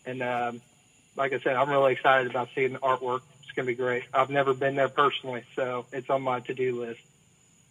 and 0.05 0.21
um, 0.21 0.61
like 1.15 1.33
I 1.33 1.39
said, 1.39 1.55
I'm 1.55 1.69
really 1.69 1.93
excited 1.93 2.29
about 2.29 2.49
seeing 2.53 2.73
the 2.73 2.79
artwork. 2.79 3.21
It's 3.43 3.51
going 3.51 3.65
to 3.65 3.71
be 3.71 3.75
great. 3.75 4.03
I've 4.13 4.29
never 4.29 4.53
been 4.53 4.75
there 4.75 4.89
personally, 4.89 5.43
so 5.55 5.85
it's 5.93 6.09
on 6.09 6.23
my 6.23 6.39
to-do 6.41 6.81
list. 6.81 6.99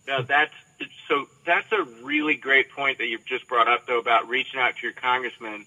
No, 0.06 0.22
that's 0.22 0.54
so. 1.08 1.26
That's 1.44 1.70
a 1.72 1.82
really 2.02 2.36
great 2.36 2.70
point 2.70 2.98
that 2.98 3.06
you've 3.06 3.24
just 3.24 3.48
brought 3.48 3.68
up, 3.68 3.86
though, 3.86 3.98
about 3.98 4.28
reaching 4.28 4.60
out 4.60 4.76
to 4.76 4.82
your 4.82 4.92
congressman. 4.92 5.66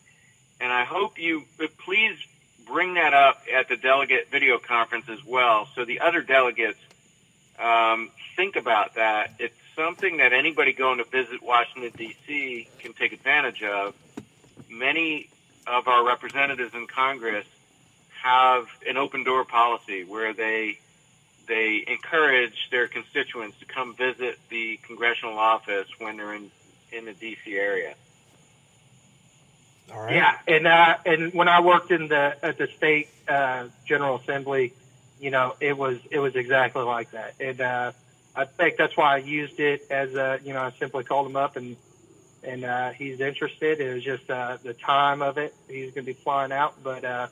And 0.62 0.72
I 0.72 0.84
hope 0.84 1.20
you 1.20 1.44
please 1.86 2.18
bring 2.66 2.96
that 2.96 3.14
up 3.14 3.42
at 3.54 3.68
the 3.68 3.78
delegate 3.78 4.30
video 4.30 4.58
conference 4.60 5.10
as 5.10 5.24
well, 5.26 5.68
so 5.76 5.86
the 5.86 6.02
other 6.02 6.22
delegates 6.22 6.80
um, 7.58 8.12
think 8.36 8.56
about 8.56 8.96
that. 8.96 9.34
It's 9.40 9.56
something 9.76 10.18
that 10.18 10.34
anybody 10.34 10.74
going 10.74 11.00
to 11.00 11.04
visit 11.04 11.42
Washington, 11.42 11.92
D.C. 11.98 12.68
can 12.80 12.94
take 12.94 13.14
advantage 13.14 13.64
of. 13.64 13.94
Many 14.70 15.30
of 15.66 15.88
our 15.88 16.06
representatives 16.06 16.74
in 16.74 16.88
Congress 16.88 17.46
have 18.22 18.68
an 18.88 18.98
open 18.98 19.24
door 19.24 19.46
policy 19.46 20.04
where 20.04 20.34
they 20.34 20.80
they 21.50 21.84
encourage 21.86 22.70
their 22.72 22.88
constituents 22.88 23.60
to 23.60 23.66
come 23.66 23.96
visit 23.96 24.40
the 24.50 24.80
congressional 24.84 25.38
office 25.38 25.88
when 25.98 26.16
they're 26.16 26.34
in 26.34 26.50
in 26.94 27.06
the 27.06 27.14
D.C. 27.14 27.56
area. 27.56 27.96
All 29.92 30.02
right. 30.02 30.16
Yeah, 30.16 30.38
and 30.48 30.66
uh, 30.66 30.98
and 31.06 31.34
when 31.34 31.50
I 31.50 31.60
worked 31.60 31.92
in 31.92 32.08
the 32.08 32.38
at 32.42 32.58
the 32.58 32.68
state 32.78 33.10
uh, 33.28 33.68
General 33.86 34.16
Assembly, 34.18 34.72
you 35.20 35.32
know, 35.32 35.56
it 35.60 35.78
was 35.78 35.98
it 36.10 36.20
was 36.20 36.38
exactly 36.38 36.84
like 36.84 37.12
that, 37.12 37.34
and 37.42 37.60
uh, 37.60 37.92
I 38.40 38.46
think 38.46 38.78
that's 38.78 38.96
why 38.96 39.16
I 39.16 39.18
used 39.18 39.60
it 39.60 39.86
as 39.90 40.16
a, 40.16 40.40
you 40.44 40.54
know, 40.54 40.62
I 40.62 40.72
simply 40.80 41.04
called 41.04 41.28
him 41.28 41.36
up 41.36 41.58
and, 41.58 41.76
and, 42.44 42.64
uh, 42.64 42.92
he's 42.92 43.20
interested. 43.20 43.82
It 43.82 43.94
was 43.94 44.04
just, 44.04 44.30
uh, 44.30 44.58
the 44.64 44.74
time 44.74 45.22
of 45.22 45.38
it. 45.38 45.54
He's 45.68 45.92
going 45.92 46.06
to 46.06 46.14
be 46.14 46.14
flying 46.14 46.52
out, 46.54 46.82
but, 46.82 47.04
uh, 47.04 47.28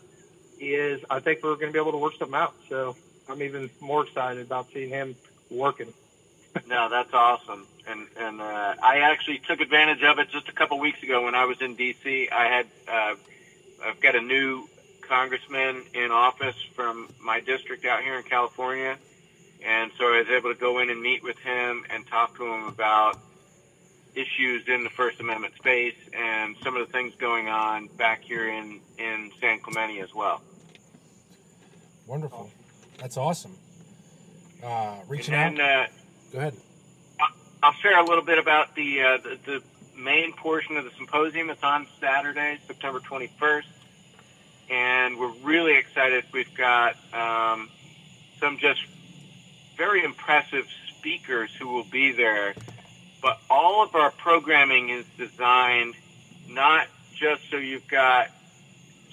he 0.60 0.74
is, 0.74 1.02
I 1.10 1.20
think 1.20 1.44
we're 1.44 1.56
going 1.56 1.68
to 1.68 1.72
be 1.72 1.80
able 1.80 1.94
to 1.94 1.98
work 1.98 2.14
something 2.20 2.36
out. 2.36 2.56
So 2.68 2.98
I'm 3.30 3.42
even 3.42 3.70
more 3.80 4.04
excited 4.06 4.46
about 4.46 4.68
seeing 4.74 4.90
him 4.90 5.16
working. 5.50 5.94
no, 6.68 6.90
that's 6.90 7.14
awesome. 7.14 7.66
And, 7.88 8.08
and, 8.18 8.42
uh, 8.42 8.76
I 8.84 9.00
actually 9.00 9.40
took 9.40 9.62
advantage 9.62 10.04
of 10.04 10.20
it 10.20 10.30
just 10.30 10.50
a 10.50 10.52
couple 10.52 10.80
weeks 10.80 11.02
ago 11.04 11.24
when 11.24 11.36
I 11.36 11.46
was 11.46 11.62
in 11.62 11.76
DC. 11.76 12.32
I 12.32 12.46
had, 12.48 12.66
uh, 12.88 13.16
I've 13.86 14.02
got 14.02 14.16
a 14.16 14.22
new 14.22 14.68
congressman 15.02 15.84
in 15.94 16.12
office 16.12 16.58
from 16.76 17.10
my 17.22 17.40
district 17.40 17.86
out 17.86 18.04
here 18.04 18.18
in 18.18 18.24
California 18.24 18.98
and 19.66 19.92
so 19.98 20.06
I 20.06 20.20
was 20.20 20.30
able 20.30 20.54
to 20.54 20.60
go 20.60 20.80
in 20.80 20.90
and 20.90 21.02
meet 21.02 21.24
with 21.24 21.38
him 21.40 21.86
and 21.90 22.06
talk 22.08 22.38
to 22.38 22.46
him 22.46 22.66
about 22.66 23.20
issues 24.16 24.68
in 24.68 24.84
the 24.84 24.90
First 24.90 25.20
Amendment 25.20 25.56
space 25.56 25.96
and 26.14 26.56
some 26.64 26.76
of 26.76 26.86
the 26.86 26.92
things 26.92 27.14
going 27.16 27.48
on 27.48 27.88
back 27.98 28.22
here 28.22 28.48
in, 28.48 28.80
in 28.98 29.32
San 29.40 29.60
Clemente 29.60 30.00
as 30.00 30.14
well. 30.14 30.42
Wonderful. 32.06 32.50
That's 32.98 33.18
awesome. 33.18 33.56
Uh, 34.64 34.96
reaching 35.08 35.34
and, 35.34 35.60
out. 35.60 35.86
Uh, 35.86 35.92
go 36.34 36.40
ahead. 36.40 36.54
I'll 37.62 37.74
share 37.74 38.00
a 38.00 38.06
little 38.06 38.24
bit 38.24 38.38
about 38.38 38.76
the, 38.76 39.02
uh, 39.02 39.18
the, 39.18 39.38
the 39.46 39.64
main 39.98 40.34
portion 40.34 40.78
of 40.78 40.84
the 40.84 40.92
symposium. 40.92 41.50
It's 41.50 41.64
on 41.64 41.88
Saturday, 42.00 42.60
September 42.66 43.00
21st, 43.00 43.64
and 44.70 45.18
we're 45.18 45.34
really 45.44 45.76
excited. 45.76 46.24
We've 46.32 46.54
got 46.56 46.96
um, 47.14 47.70
some 48.40 48.58
just 48.58 48.82
very 49.76 50.04
impressive 50.04 50.68
speakers 50.98 51.54
who 51.56 51.68
will 51.68 51.86
be 51.86 52.12
there. 52.12 52.56
But 53.22 53.40
all 53.50 53.84
of 53.84 53.96
our 53.96 54.12
programming 54.12 54.90
is 54.90 55.06
designed 55.18 55.96
not 56.48 56.88
just 57.16 57.50
so 57.50 57.58
you've 57.58 57.88
got 57.88 58.30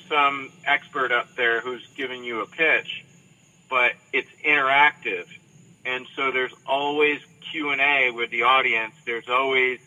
some 0.08 0.52
expert 0.66 1.12
up 1.12 1.34
there 1.36 1.60
who's 1.60 1.86
giving 1.96 2.24
you 2.24 2.40
a 2.40 2.46
pitch, 2.46 3.04
but 3.68 3.92
it's 4.12 4.30
interactive. 4.44 5.26
And 5.84 6.06
so 6.16 6.30
there's 6.30 6.54
always 6.66 7.20
Q&A 7.50 8.10
with 8.10 8.30
the 8.30 8.42
audience. 8.42 8.94
There's 9.04 9.28
always 9.28 9.80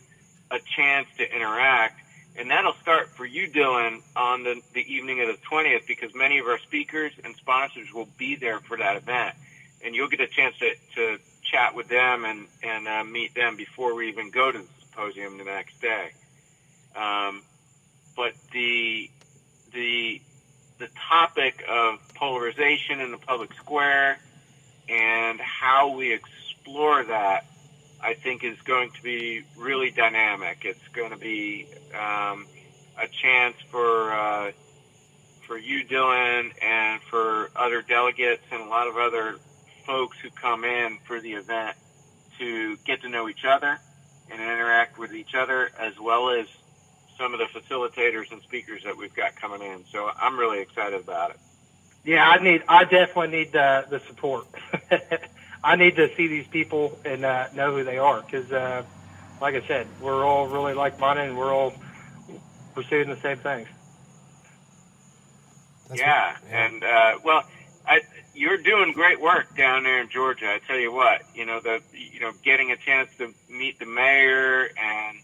a 0.50 0.58
chance 0.76 1.08
to 1.18 1.34
interact. 1.34 2.00
And 2.36 2.50
that'll 2.50 2.74
start 2.74 3.08
for 3.08 3.26
you, 3.26 3.48
Dylan, 3.50 4.00
on 4.14 4.44
the, 4.44 4.60
the 4.72 4.92
evening 4.92 5.20
of 5.20 5.26
the 5.28 5.38
20th 5.50 5.86
because 5.88 6.14
many 6.14 6.38
of 6.38 6.46
our 6.46 6.58
speakers 6.58 7.12
and 7.24 7.34
sponsors 7.34 7.92
will 7.92 8.08
be 8.16 8.36
there 8.36 8.60
for 8.60 8.76
that 8.76 8.96
event 8.96 9.34
and 9.84 9.94
you'll 9.94 10.08
get 10.08 10.20
a 10.20 10.26
chance 10.26 10.56
to, 10.58 10.72
to 10.94 11.18
chat 11.42 11.74
with 11.74 11.88
them 11.88 12.24
and, 12.24 12.46
and 12.62 12.88
uh, 12.88 13.04
meet 13.04 13.34
them 13.34 13.56
before 13.56 13.94
we 13.94 14.08
even 14.08 14.30
go 14.30 14.50
to 14.50 14.58
the 14.58 14.68
symposium 14.80 15.38
the 15.38 15.44
next 15.44 15.80
day. 15.80 16.10
Um, 16.96 17.42
but 18.16 18.32
the, 18.52 19.10
the, 19.72 20.20
the 20.78 20.88
topic 21.08 21.64
of 21.68 21.98
polarization 22.14 23.00
in 23.00 23.10
the 23.10 23.18
public 23.18 23.52
square 23.54 24.18
and 24.88 25.40
how 25.40 25.96
we 25.96 26.12
explore 26.12 27.04
that, 27.04 27.44
I 28.02 28.14
think, 28.14 28.44
is 28.44 28.60
going 28.62 28.90
to 28.92 29.02
be 29.02 29.42
really 29.56 29.90
dynamic. 29.90 30.64
It's 30.64 30.86
going 30.92 31.10
to 31.10 31.18
be 31.18 31.66
um, 31.94 32.46
a 32.96 33.06
chance 33.22 33.56
for 33.70 34.12
uh, 34.12 34.52
for 35.46 35.58
you, 35.58 35.84
Dylan, 35.84 36.52
and 36.62 37.00
for 37.02 37.50
other 37.56 37.82
delegates 37.82 38.42
and 38.52 38.60
a 38.62 38.66
lot 38.66 38.86
of 38.86 38.96
other 38.96 39.36
folks 39.86 40.18
who 40.20 40.30
come 40.30 40.64
in 40.64 40.98
for 41.06 41.20
the 41.20 41.32
event 41.32 41.74
to 42.38 42.76
get 42.84 43.00
to 43.02 43.08
know 43.08 43.28
each 43.28 43.44
other 43.44 43.78
and 44.30 44.40
interact 44.40 44.98
with 44.98 45.14
each 45.14 45.34
other, 45.34 45.70
as 45.78 45.98
well 45.98 46.30
as 46.30 46.46
some 47.18 47.34
of 47.34 47.40
the 47.40 47.46
facilitators 47.46 48.30
and 48.32 48.40
speakers 48.42 48.84
that 48.84 48.96
we've 48.96 49.14
got 49.14 49.36
coming 49.36 49.60
in. 49.60 49.84
So 49.92 50.08
I'm 50.18 50.38
really 50.38 50.60
excited 50.60 51.00
about 51.00 51.30
it. 51.30 51.36
Yeah, 52.04 52.26
I 52.26 52.42
need. 52.42 52.62
I 52.68 52.84
definitely 52.84 53.36
need 53.36 53.52
the 53.52 53.84
the 53.90 54.00
support. 54.00 54.46
I 55.64 55.76
need 55.76 55.96
to 55.96 56.14
see 56.14 56.28
these 56.28 56.46
people 56.46 56.98
and 57.04 57.24
uh, 57.24 57.48
know 57.54 57.72
who 57.72 57.82
they 57.84 57.98
are 57.98 58.22
because, 58.22 58.50
uh, 58.52 58.84
like 59.40 59.56
I 59.56 59.66
said, 59.66 59.88
we're 60.00 60.24
all 60.24 60.46
really 60.46 60.72
like 60.72 60.98
minded 61.00 61.28
and 61.28 61.36
we're 61.36 61.52
all 61.52 61.74
pursuing 62.74 63.08
the 63.08 63.16
same 63.16 63.38
things. 63.38 63.68
yeah, 65.92 66.32
what, 66.32 66.42
yeah, 66.48 66.66
and 66.66 66.84
uh, 66.84 67.18
well, 67.24 67.44
I 67.86 68.00
you're 68.34 68.58
doing 68.58 68.92
great 68.92 69.20
work 69.20 69.56
down 69.56 69.82
there 69.82 70.00
in 70.00 70.08
Georgia. 70.08 70.46
I 70.46 70.60
tell 70.66 70.78
you 70.78 70.92
what, 70.92 71.22
you 71.34 71.44
know 71.44 71.60
the 71.60 71.82
you 71.92 72.20
know 72.20 72.32
getting 72.44 72.70
a 72.70 72.76
chance 72.76 73.10
to 73.18 73.34
meet 73.50 73.80
the 73.80 73.86
mayor 73.86 74.70
and 74.80 75.18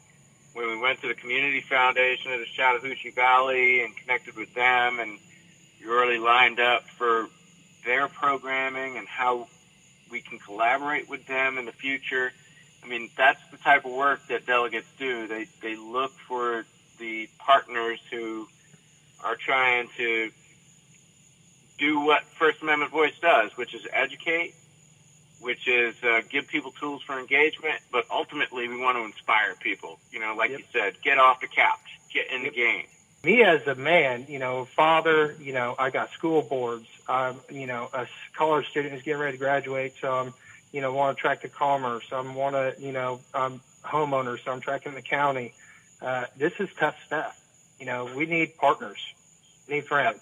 when 0.55 0.69
we 0.71 0.79
went 0.79 1.01
to 1.03 1.09
the 1.09 1.15
community 1.15 1.61
foundation 1.61 2.33
of 2.33 2.41
the 2.41 2.47
Chattahoochee 2.47 3.11
Valley 3.11 3.83
and 3.83 3.95
connected 3.97 4.37
with 4.37 4.55
them 4.55 5.01
and 5.01 5.19
you're 5.81 6.01
really 6.01 6.19
lined 6.19 6.61
up 6.61 6.85
for 6.85 7.27
their 7.85 8.09
programming 8.09 8.97
and 8.97 9.07
how 9.07 9.49
we 10.11 10.21
can 10.21 10.39
collaborate 10.39 11.09
with 11.09 11.27
them 11.27 11.59
in 11.59 11.67
the 11.67 11.73
future. 11.73 12.33
I 12.83 12.87
mean, 12.87 13.11
that's 13.17 13.41
the 13.51 13.57
type 13.59 13.85
of 13.85 13.93
work 13.93 14.27
that 14.29 14.47
delegates 14.47 14.87
do. 14.99 15.27
They 15.27 15.47
they 15.61 15.77
look 15.77 16.13
for 16.13 16.65
the 16.99 17.29
partners 17.39 18.01
who 18.11 18.47
are 19.23 19.37
trying 19.37 19.89
to 19.97 20.31
do 21.79 22.01
what 22.01 22.23
First 22.23 22.63
Amendment 22.63 22.93
Voice 22.93 23.19
does, 23.21 23.57
which 23.57 23.75
is 23.75 23.87
educate, 23.93 24.55
which 25.45 25.69
is 25.69 25.95
uh, 26.03 26.23
give 26.31 26.47
people 26.49 26.73
tools 26.81 27.03
for 27.07 27.21
engagement, 27.21 27.79
but 27.93 28.05
ultimately 28.11 28.67
we 28.67 28.79
want 28.79 28.97
to 28.97 29.05
inspire 29.05 29.55
people. 29.63 29.99
You 30.11 30.21
know, 30.21 30.35
like 30.35 30.51
Yep. 30.51 30.59
you 30.61 30.65
said, 30.73 30.95
get 31.03 31.19
off 31.19 31.41
the 31.41 31.49
couch, 31.49 32.01
get 32.13 32.31
in 32.35 32.43
Yep. 32.43 32.53
the 32.53 32.57
game. 32.57 32.87
me 33.25 33.43
as 33.43 33.67
a 33.67 33.75
man, 33.75 34.27
you 34.29 34.39
know, 34.39 34.67
father, 34.77 35.35
you 35.41 35.53
know, 35.53 35.75
I 35.79 35.91
got 35.91 36.11
school 36.13 36.43
boards. 36.43 36.87
I'm, 37.09 37.41
you 37.51 37.67
know, 37.67 37.89
a 37.93 38.07
college 38.37 38.67
student 38.69 38.95
is 38.95 39.03
getting 39.03 39.21
ready 39.21 39.33
to 39.33 39.39
graduate, 39.39 39.95
so 40.01 40.09
I'm, 40.13 40.35
you 40.73 40.81
know, 40.83 40.93
want 40.93 41.17
to 41.17 41.21
track 41.21 41.43
the 41.43 41.49
commerce. 41.49 42.05
I'm 42.13 42.35
want 42.35 42.55
to, 42.55 42.75
you 42.85 42.93
know, 42.93 43.21
I'm 43.33 43.61
homeowner, 43.85 44.39
so 44.45 44.51
I'm 44.51 44.61
tracking 44.61 44.95
the 44.95 45.03
county. 45.03 45.55
Uh, 46.03 46.25
this 46.37 46.53
is 46.59 46.69
tough 46.79 46.97
stuff. 47.07 47.35
You 47.79 47.87
know, 47.87 48.09
we 48.17 48.27
need 48.27 48.57
partners, 48.59 48.99
we 49.69 49.77
need 49.77 49.87
friends, 49.87 50.21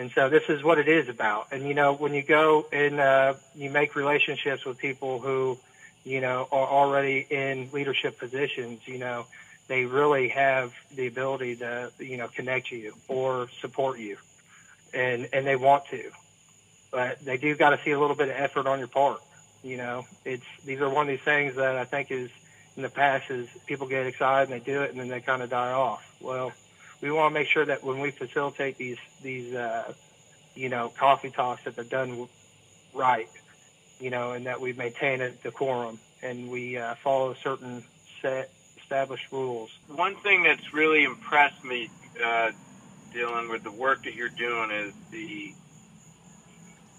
and 0.00 0.10
so 0.12 0.30
this 0.30 0.44
is 0.48 0.64
what 0.64 0.78
it 0.78 0.88
is 0.88 1.10
about. 1.10 1.48
And 1.52 1.68
you 1.68 1.74
know, 1.74 1.92
when 1.92 2.14
you 2.14 2.22
go 2.22 2.66
and 2.72 2.98
uh, 2.98 3.34
you 3.54 3.68
make 3.68 3.94
relationships 3.94 4.64
with 4.64 4.78
people 4.78 5.18
who, 5.18 5.58
you 6.04 6.22
know, 6.22 6.48
are 6.50 6.66
already 6.66 7.26
in 7.28 7.68
leadership 7.70 8.18
positions, 8.18 8.80
you 8.86 8.98
know 8.98 9.26
they 9.68 9.84
really 9.84 10.28
have 10.30 10.72
the 10.96 11.06
ability 11.06 11.56
to 11.56 11.92
you 11.98 12.16
know 12.16 12.28
connect 12.28 12.68
to 12.68 12.76
you 12.76 12.94
or 13.08 13.48
support 13.60 13.98
you. 13.98 14.16
And 14.94 15.28
and 15.34 15.46
they 15.46 15.56
want 15.56 15.84
to. 15.90 16.10
But 16.90 17.22
they 17.22 17.36
do 17.36 17.54
got 17.54 17.70
to 17.70 17.80
see 17.84 17.90
a 17.90 18.00
little 18.00 18.16
bit 18.16 18.30
of 18.30 18.36
effort 18.36 18.66
on 18.66 18.78
your 18.78 18.88
part 18.88 19.20
you 19.62 19.76
know. 19.76 20.06
It's 20.24 20.46
these 20.64 20.80
are 20.80 20.88
one 20.88 21.02
of 21.02 21.08
these 21.08 21.20
things 21.20 21.56
that 21.56 21.76
i 21.76 21.84
think 21.84 22.10
is 22.10 22.30
in 22.76 22.82
the 22.82 22.88
past 22.88 23.30
is 23.30 23.46
people 23.66 23.86
get 23.86 24.06
excited 24.06 24.50
and 24.50 24.58
they 24.60 24.64
do 24.64 24.82
it 24.82 24.90
and 24.90 24.98
then 24.98 25.08
they 25.08 25.20
kind 25.20 25.42
of 25.42 25.50
die 25.50 25.72
off. 25.72 26.16
Well 26.22 26.52
we 27.00 27.10
want 27.10 27.32
to 27.32 27.38
make 27.38 27.48
sure 27.48 27.64
that 27.64 27.82
when 27.82 28.00
we 28.00 28.10
facilitate 28.10 28.76
these 28.78 28.98
these 29.22 29.54
uh 29.54 29.92
you 30.54 30.68
know 30.68 30.88
coffee 30.88 31.30
talks 31.30 31.64
that 31.64 31.76
they're 31.76 31.84
done 31.84 32.28
right 32.94 33.28
you 34.00 34.10
know 34.10 34.32
and 34.32 34.46
that 34.46 34.60
we 34.60 34.72
maintain 34.72 35.20
a 35.20 35.30
decorum 35.30 35.98
and 36.22 36.50
we 36.50 36.76
uh, 36.76 36.94
follow 36.96 37.34
certain 37.34 37.82
set 38.20 38.50
established 38.90 39.30
rules. 39.30 39.70
One 39.88 40.16
thing 40.16 40.42
that's 40.42 40.74
really 40.74 41.04
impressed 41.04 41.64
me, 41.64 41.88
uh, 42.24 42.50
Dylan, 43.14 43.48
with 43.48 43.62
the 43.62 43.70
work 43.70 44.02
that 44.04 44.14
you're 44.14 44.28
doing 44.28 44.70
is 44.72 44.92
the 45.12 45.54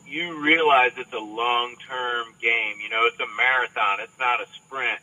you 0.08 0.42
realize 0.42 0.92
it's 0.98 1.14
a 1.14 1.20
long-term 1.20 2.28
game. 2.42 2.76
You 2.84 2.90
know, 2.90 3.04
it's 3.06 3.20
a 3.20 3.28
marathon. 3.38 4.00
It's 4.02 4.20
not 4.20 4.42
a 4.42 4.46
sprint, 4.48 5.00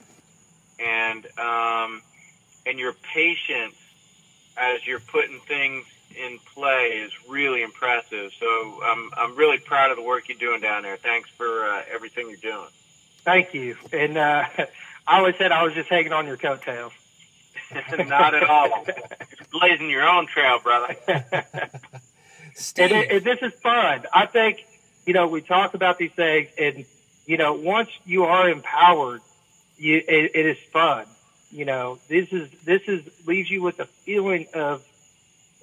and 0.79 1.27
um, 1.39 2.03
and 2.67 2.79
your 2.79 2.95
patience 3.15 3.77
as 4.59 4.87
you're 4.87 5.01
putting 5.01 5.39
things 5.41 5.85
in 6.17 6.39
play 6.55 7.03
is 7.05 7.13
really 7.29 7.63
impressive. 7.63 8.33
So 8.39 8.81
I'm 8.85 9.11
I'm 9.17 9.37
really 9.37 9.59
proud 9.59 9.91
of 9.91 9.97
the 9.97 10.03
work 10.03 10.29
you're 10.29 10.39
doing 10.39 10.61
down 10.61 10.83
there. 10.83 10.97
Thanks 10.97 11.31
for 11.31 11.67
uh, 11.67 11.83
everything 11.93 12.29
you're 12.29 12.37
doing. 12.37 12.69
Thank 13.19 13.55
you. 13.55 13.77
And 13.93 14.17
uh, 14.17 14.45
I 15.07 15.19
always 15.19 15.37
said 15.37 15.53
I 15.53 15.63
was 15.63 15.75
just 15.75 15.89
hanging 15.89 16.13
on 16.13 16.27
your 16.27 16.37
coattails. 16.37 16.93
not 17.99 18.35
at 18.35 18.45
all. 18.45 18.87
Blazing 19.53 19.91
your 19.91 20.09
own 20.09 20.27
trail, 20.27 20.59
brother. 20.63 20.97
Steve, 22.55 22.93
and, 22.93 23.11
and 23.11 23.25
this 23.25 23.41
is 23.43 23.53
fun. 23.61 24.05
I 24.15 24.27
think, 24.27 24.65
you 25.05 25.13
know, 25.13 25.29
we 25.29 25.43
talk 25.43 25.75
about 25.75 25.99
these 25.99 26.13
things, 26.13 26.49
and 26.59 26.87
you 27.27 27.37
know, 27.37 27.55
once 27.55 27.91
you 28.07 28.25
are 28.25 28.49
empowered, 28.49 29.21
you 29.77 29.97
it, 29.97 30.33
it 30.35 30.47
is 30.47 30.59
fun. 30.73 31.05
You 31.51 31.65
know, 31.65 31.99
this 32.09 32.33
is 32.33 32.51
this 32.65 32.83
is 32.89 33.03
leaves 33.27 33.51
you 33.51 33.63
with 33.63 33.81
a 33.81 33.87
feeling 33.87 34.47
of 34.55 34.85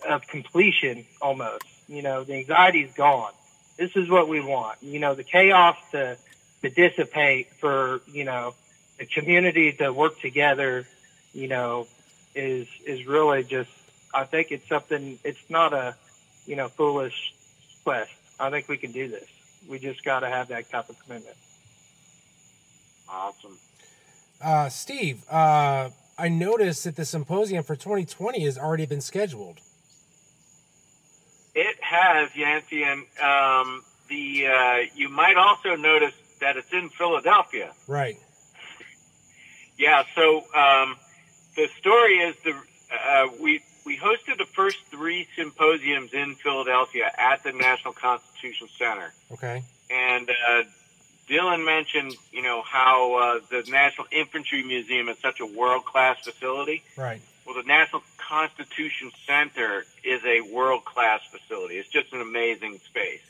of 0.08 0.28
completion 0.28 1.06
almost. 1.22 1.66
You 1.88 2.02
know, 2.02 2.24
the 2.24 2.36
anxiety 2.36 2.82
is 2.82 2.94
gone. 2.94 3.32
This 3.78 3.96
is 3.96 4.10
what 4.10 4.28
we 4.28 4.40
want. 4.42 4.82
You 4.82 5.00
know, 5.00 5.14
the 5.16 5.24
chaos 5.24 5.78
to 5.92 6.18
to 6.62 6.70
dissipate 6.70 7.48
for 7.60 8.02
you 8.08 8.24
know 8.24 8.56
the 8.98 9.06
community 9.06 9.74
to 9.74 9.92
work 9.94 10.20
together. 10.20 10.86
You 11.34 11.48
know, 11.48 11.88
is 12.34 12.68
is 12.86 13.06
really 13.06 13.44
just. 13.44 13.70
I 14.14 14.24
think 14.24 14.52
it's 14.52 14.68
something. 14.70 15.20
It's 15.26 15.50
not 15.50 15.74
a 15.74 15.96
you 16.46 16.56
know, 16.56 16.68
foolish 16.70 17.34
quest. 17.84 18.12
I 18.40 18.50
think 18.50 18.68
we 18.68 18.78
can 18.78 18.92
do 18.92 19.08
this. 19.08 19.28
We 19.68 19.80
just 19.80 20.04
got 20.04 20.20
to 20.20 20.30
have 20.30 20.50
that 20.50 20.70
type 20.70 20.90
of 20.90 21.00
commitment. 21.04 21.36
Awesome. 23.10 23.58
Uh, 24.46 24.70
Steve, 24.70 25.24
uh, 25.30 25.90
I 26.18 26.30
noticed 26.30 26.84
that 26.86 26.96
the 26.96 27.04
symposium 27.06 27.64
for 27.64 27.76
2020 27.76 28.42
has 28.46 28.58
already 28.58 28.86
been 28.86 29.02
scheduled. 29.02 29.60
It 31.56 31.78
has 31.82 32.36
Yancey, 32.36 32.84
and 32.84 33.02
um, 33.22 33.84
the 34.10 34.48
uh, 34.48 34.78
you 34.96 35.10
might 35.10 35.36
also 35.38 35.76
notice 35.76 36.14
that 36.42 36.58
it's 36.58 36.72
in 36.74 36.90
Philadelphia. 36.90 37.72
Right. 37.88 38.18
Yeah. 39.78 40.04
So 40.14 40.44
um, 40.56 40.96
the 41.56 41.68
story 41.80 42.18
is 42.20 42.36
the 42.44 42.52
uh, 42.54 43.28
we 43.42 43.62
we 43.86 43.98
hosted 43.98 44.38
the 44.38 44.46
first 44.46 44.78
three 44.92 45.28
symposiums 45.36 46.14
in 46.14 46.36
Philadelphia 46.36 47.10
at 47.18 47.44
the 47.44 47.54
National 47.54 47.94
Constitution 47.94 48.68
Center, 48.78 49.14
Okay. 49.32 49.64
and 49.90 50.30
uh, 50.30 50.64
Dylan 51.30 51.66
mentioned 51.66 52.16
you 52.32 52.44
know 52.44 52.62
how 52.62 53.16
uh, 53.16 53.40
the 53.50 53.70
National 53.70 54.08
Infantry 54.12 54.64
Museum 54.64 55.10
is 55.10 55.18
such 55.20 55.40
a 55.40 55.46
world 55.46 55.86
class 55.86 56.18
facility. 56.24 56.84
Right. 56.98 57.22
Well, 57.46 57.56
the 57.56 57.68
National 57.68 58.02
Constitution 58.18 59.12
Center 59.28 59.86
is 60.04 60.22
a 60.26 60.42
world 60.42 60.84
class 60.84 61.22
facility. 61.30 61.76
It's 61.76 61.90
just 61.90 62.12
an 62.14 62.22
amazing 62.22 62.80
space. 62.80 63.22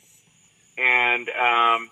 And 0.78 1.28
um, 1.30 1.90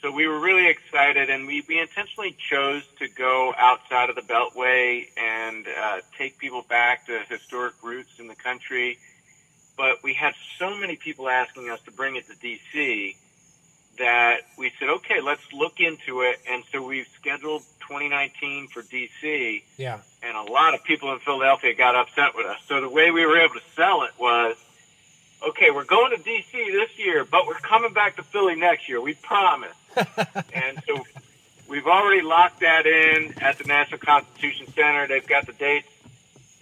so 0.00 0.10
we 0.10 0.26
were 0.26 0.38
really 0.38 0.66
excited, 0.68 1.28
and 1.28 1.46
we, 1.46 1.62
we 1.68 1.78
intentionally 1.78 2.34
chose 2.38 2.82
to 2.98 3.08
go 3.08 3.52
outside 3.58 4.08
of 4.08 4.16
the 4.16 4.22
Beltway 4.22 5.08
and 5.18 5.66
uh, 5.68 5.98
take 6.16 6.38
people 6.38 6.64
back 6.68 7.06
to 7.06 7.20
historic 7.28 7.74
roots 7.82 8.18
in 8.18 8.26
the 8.26 8.34
country. 8.34 8.98
But 9.76 10.02
we 10.02 10.14
had 10.14 10.34
so 10.58 10.74
many 10.74 10.96
people 10.96 11.28
asking 11.28 11.68
us 11.68 11.80
to 11.82 11.90
bring 11.90 12.16
it 12.16 12.26
to 12.28 12.34
D.C. 12.36 13.16
that 13.98 14.40
we 14.56 14.72
said, 14.78 14.88
okay, 14.88 15.20
let's 15.20 15.42
look 15.52 15.78
into 15.80 16.22
it. 16.22 16.38
And 16.50 16.62
so 16.72 16.86
we've 16.86 17.08
scheduled 17.20 17.62
2019 17.86 18.68
for 18.68 18.82
D.C 18.82 19.64
Yeah. 19.76 19.98
and 20.22 20.36
a 20.36 20.42
lot 20.50 20.74
of 20.74 20.84
people 20.84 21.12
in 21.12 21.18
Philadelphia 21.18 21.74
got 21.74 21.94
upset 21.96 22.34
with 22.36 22.46
us. 22.46 22.58
So 22.66 22.80
the 22.80 22.88
way 22.88 23.10
we 23.10 23.26
were 23.26 23.38
able 23.38 23.54
to 23.54 23.62
sell 23.76 24.02
it 24.04 24.12
was, 24.18 24.56
okay, 25.48 25.70
we're 25.70 25.84
going 25.84 26.16
to 26.16 26.22
DC 26.22 26.52
this 26.52 26.98
year, 26.98 27.24
but 27.24 27.46
we're 27.46 27.54
coming 27.54 27.92
back 27.92 28.16
to 28.16 28.22
Philly 28.22 28.54
next 28.54 28.88
year. 28.88 29.00
We 29.00 29.14
promise. 29.14 29.74
and 29.96 30.82
so 30.86 31.04
we've 31.68 31.86
already 31.86 32.22
locked 32.22 32.60
that 32.60 32.86
in 32.86 33.34
at 33.42 33.58
the 33.58 33.64
National 33.64 33.98
Constitution 33.98 34.68
Center. 34.72 35.06
They've 35.08 35.26
got 35.26 35.46
the 35.46 35.52
dates, 35.52 35.88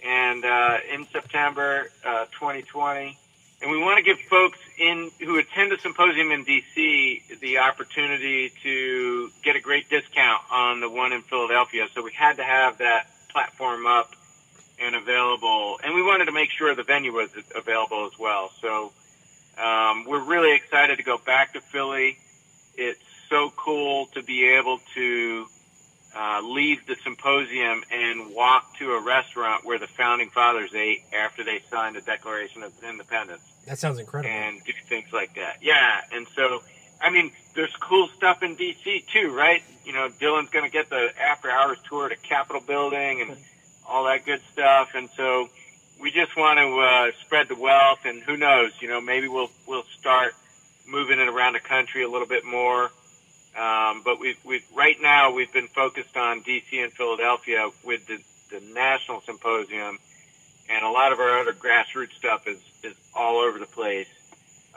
and 0.03 0.43
uh, 0.43 0.77
in 0.91 1.05
September 1.11 1.89
uh, 2.05 2.25
2020. 2.31 3.17
And 3.61 3.71
we 3.71 3.77
want 3.77 3.97
to 3.97 4.03
give 4.03 4.19
folks 4.29 4.57
in 4.77 5.11
who 5.19 5.37
attend 5.37 5.71
the 5.71 5.77
symposium 5.77 6.31
in 6.31 6.45
DC 6.45 7.39
the 7.41 7.57
opportunity 7.57 8.53
to 8.63 9.31
get 9.43 9.57
a 9.57 9.59
great 9.59 9.89
discount 9.89 10.41
on 10.49 10.79
the 10.79 10.89
one 10.89 11.11
in 11.11 11.21
Philadelphia. 11.23 11.87
So 11.93 12.01
we 12.01 12.13
had 12.13 12.37
to 12.37 12.43
have 12.43 12.77
that 12.77 13.07
platform 13.29 13.85
up 13.85 14.15
and 14.81 14.95
available, 14.95 15.77
and 15.83 15.93
we 15.93 16.01
wanted 16.01 16.25
to 16.25 16.31
make 16.31 16.51
sure 16.51 16.73
the 16.73 16.83
venue 16.83 17.11
was 17.11 17.29
available 17.53 18.05
as 18.05 18.17
well. 18.17 18.49
So 18.61 18.93
um, 19.61 20.05
we're 20.05 20.23
really 20.23 20.55
excited 20.55 20.97
to 20.97 21.03
go 21.03 21.17
back 21.17 21.53
to 21.53 21.61
Philly. 21.61 22.17
It's 22.75 23.03
so 23.29 23.51
cool 23.57 24.05
to 24.13 24.23
be 24.23 24.45
able 24.45 24.79
to 24.95 25.47
uh, 26.15 26.41
leave 26.43 26.85
the 26.87 26.95
symposium 27.03 27.83
and 27.91 28.33
walk 28.33 28.77
to 28.79 28.93
a 28.93 29.01
restaurant 29.01 29.63
where 29.65 29.77
the 29.77 29.87
founding 29.87 30.29
fathers 30.29 30.73
ate 30.73 31.03
after 31.13 31.43
they 31.43 31.61
signed 31.69 31.95
the 31.95 32.01
Declaration 32.01 32.63
of 32.63 32.71
Independence 32.83 33.41
That 33.67 33.77
sounds 33.77 33.99
incredible. 33.99 34.33
and 34.33 34.63
do 34.65 34.73
things 34.87 35.11
like 35.13 35.35
that. 35.35 35.57
Yeah, 35.61 36.01
and 36.11 36.27
so 36.35 36.63
I 37.01 37.11
mean, 37.11 37.31
there's 37.55 37.73
cool 37.77 38.07
stuff 38.09 38.43
in 38.43 38.55
DC 38.57 39.05
too, 39.07 39.33
right? 39.35 39.61
You 39.85 39.93
know, 39.93 40.09
Dylan's 40.19 40.49
going 40.49 40.65
to 40.65 40.71
get 40.71 40.89
the 40.89 41.09
after 41.21 41.49
hours 41.49 41.77
tour 41.87 42.09
to 42.09 42.15
Capitol 42.17 42.61
Building 42.65 43.21
and 43.21 43.37
all 43.87 44.03
that 44.05 44.25
good 44.25 44.41
stuff, 44.51 44.89
and 44.95 45.09
so 45.15 45.47
we 46.01 46.11
just 46.11 46.35
want 46.35 46.59
to 46.59 46.79
uh, 46.79 47.11
spread 47.21 47.47
the 47.49 47.55
wealth, 47.55 47.99
and 48.05 48.21
who 48.23 48.35
knows, 48.37 48.71
you 48.81 48.87
know, 48.87 48.99
maybe 48.99 49.27
we'll 49.27 49.49
we'll 49.67 49.83
start 49.99 50.33
moving 50.87 51.19
it 51.19 51.27
around 51.27 51.53
the 51.53 51.59
country 51.59 52.03
a 52.03 52.09
little 52.09 52.27
bit 52.27 52.43
more. 52.43 52.89
Um, 53.57 54.01
but 54.03 54.19
we've, 54.19 54.37
we've 54.45 54.65
right 54.75 54.95
now 55.01 55.31
we've 55.33 55.51
been 55.51 55.67
focused 55.67 56.15
on 56.15 56.41
DC 56.41 56.83
and 56.83 56.93
Philadelphia 56.93 57.69
with 57.83 58.05
the, 58.07 58.19
the 58.51 58.63
national 58.73 59.21
symposium, 59.21 59.99
and 60.69 60.85
a 60.85 60.89
lot 60.89 61.11
of 61.11 61.19
our 61.19 61.39
other 61.39 61.53
grassroots 61.53 62.13
stuff 62.13 62.47
is, 62.47 62.59
is 62.83 62.95
all 63.15 63.37
over 63.37 63.59
the 63.59 63.65
place, 63.65 64.07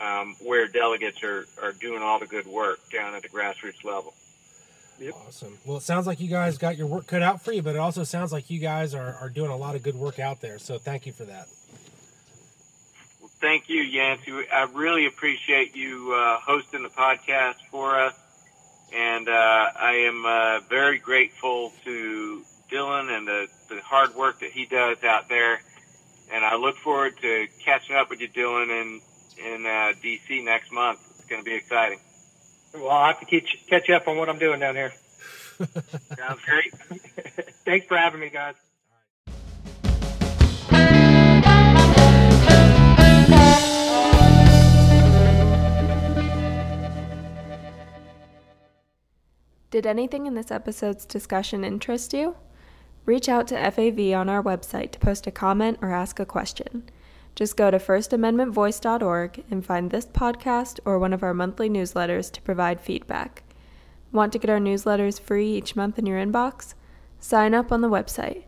um, 0.01 0.35
where 0.43 0.67
delegates 0.67 1.23
are, 1.23 1.47
are 1.63 1.73
doing 1.73 2.03
all 2.03 2.19
the 2.19 2.27
good 2.27 2.47
work 2.47 2.79
down 2.91 3.15
at 3.15 3.23
the 3.23 3.29
grassroots 3.29 3.85
level. 3.85 4.15
Yep. 5.03 5.15
Awesome. 5.27 5.59
Well, 5.65 5.79
it 5.79 5.83
sounds 5.83 6.07
like 6.07 6.21
you 6.21 6.29
guys 6.29 6.59
got 6.59 6.77
your 6.77 6.87
work 6.87 7.07
cut 7.07 7.23
out 7.23 7.43
for 7.43 7.53
you, 7.53 7.61
but 7.61 7.75
it 7.75 7.79
also 7.79 8.05
sounds 8.05 8.33
like 8.33 8.51
you 8.51 8.61
guys 8.61 8.95
are, 8.95 9.17
are 9.21 9.29
doing 9.29 9.51
a 9.51 9.57
lot 9.57 9.75
of 9.75 9.83
good 9.83 9.97
work 9.97 10.19
out 10.19 10.41
there. 10.41 10.59
So 10.59 10.79
thank 10.79 11.07
you 11.07 11.13
for 11.13 11.25
that. 11.25 11.49
Well, 13.21 13.31
thank 13.41 13.69
you, 13.69 13.83
Yancey. 13.83 14.33
I 14.53 14.69
really 14.73 15.07
appreciate 15.07 15.75
you 15.75 16.13
uh, 16.15 16.39
hosting 16.39 16.85
the 16.85 16.89
podcast 16.89 17.57
for 17.71 17.99
us, 17.99 18.15
and 18.95 19.29
uh, 19.29 19.33
I 19.33 20.07
am 20.07 20.25
uh, 20.25 20.61
very 20.69 20.99
grateful 20.99 21.73
to 21.85 22.43
Dylan 22.71 23.17
and 23.17 23.27
the, 23.27 23.47
the 23.69 23.81
hard 23.81 24.15
work 24.15 24.41
that 24.41 24.51
he 24.51 24.67
does 24.67 25.03
out 25.05 25.29
there. 25.29 25.61
And 26.33 26.45
I 26.45 26.57
look 26.57 26.77
forward 26.77 27.15
to 27.21 27.47
catching 27.65 27.97
up 27.97 28.09
with 28.11 28.21
you, 28.21 28.29
Dylan, 28.29 28.71
in 28.71 29.01
in 29.39 29.67
uh, 29.67 29.93
DC 30.03 30.45
next 30.45 30.73
month. 30.73 31.01
It's 31.11 31.25
going 31.27 31.43
to 31.43 31.45
be 31.45 31.55
exciting. 31.55 31.99
Well, 32.75 32.89
I'll 32.89 33.07
have 33.07 33.21
to 33.21 33.27
catch, 33.27 33.67
catch 33.69 33.91
up 33.91 34.09
on 34.09 34.17
what 34.17 34.29
I'm 34.29 34.39
doing 34.39 34.61
down 34.61 34.75
here. 34.75 34.93
Sounds 36.17 36.41
great. 36.45 36.73
Thanks 37.65 37.87
for 37.87 37.97
having 37.97 38.21
me, 38.21 38.31
guys. 38.31 38.55
Did 49.73 49.87
anything 49.87 50.27
in 50.27 50.35
this 50.35 50.51
episode's 50.51 51.07
discussion 51.07 51.65
interest 51.65 52.13
you? 52.13 52.37
Reach 53.07 53.27
out 53.27 53.49
to 53.49 53.71
FAV 53.71 54.13
on 54.13 54.29
our 54.29 54.43
website 54.43 54.91
to 54.91 54.99
post 54.99 55.27
a 55.27 55.31
comment 55.31 55.79
or 55.81 55.91
ask 55.91 56.21
a 56.21 56.27
question. 56.27 56.91
Just 57.35 57.57
go 57.57 57.71
to 57.71 57.79
firstamendmentvoice.org 57.79 59.45
and 59.51 59.65
find 59.65 59.91
this 59.91 60.05
podcast 60.05 60.79
or 60.85 60.99
one 60.99 61.15
of 61.15 61.23
our 61.23 61.33
monthly 61.33 61.71
newsletters 61.71 62.31
to 62.33 62.43
provide 62.43 62.83
feedback. 62.83 63.45
Want 64.13 64.31
to 64.35 64.39
get 64.39 64.51
our 64.51 64.59
newsletters 64.59 65.19
free 65.19 65.57
each 65.57 65.75
month 65.75 65.99
in 65.99 66.05
your 66.05 66.23
inbox? 66.23 66.75
Sign 67.19 67.55
up 67.55 67.73
on 67.73 67.81
the 67.81 67.89
website. 67.89 68.43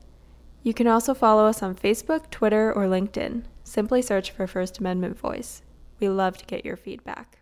You 0.62 0.74
can 0.74 0.86
also 0.86 1.14
follow 1.14 1.46
us 1.46 1.62
on 1.62 1.74
Facebook, 1.74 2.28
Twitter, 2.28 2.70
or 2.70 2.84
LinkedIn. 2.84 3.44
Simply 3.62 4.02
search 4.02 4.30
for 4.30 4.46
First 4.46 4.76
Amendment 4.76 5.18
Voice. 5.18 5.62
We 6.00 6.10
love 6.10 6.36
to 6.36 6.44
get 6.44 6.66
your 6.66 6.76
feedback. 6.76 7.38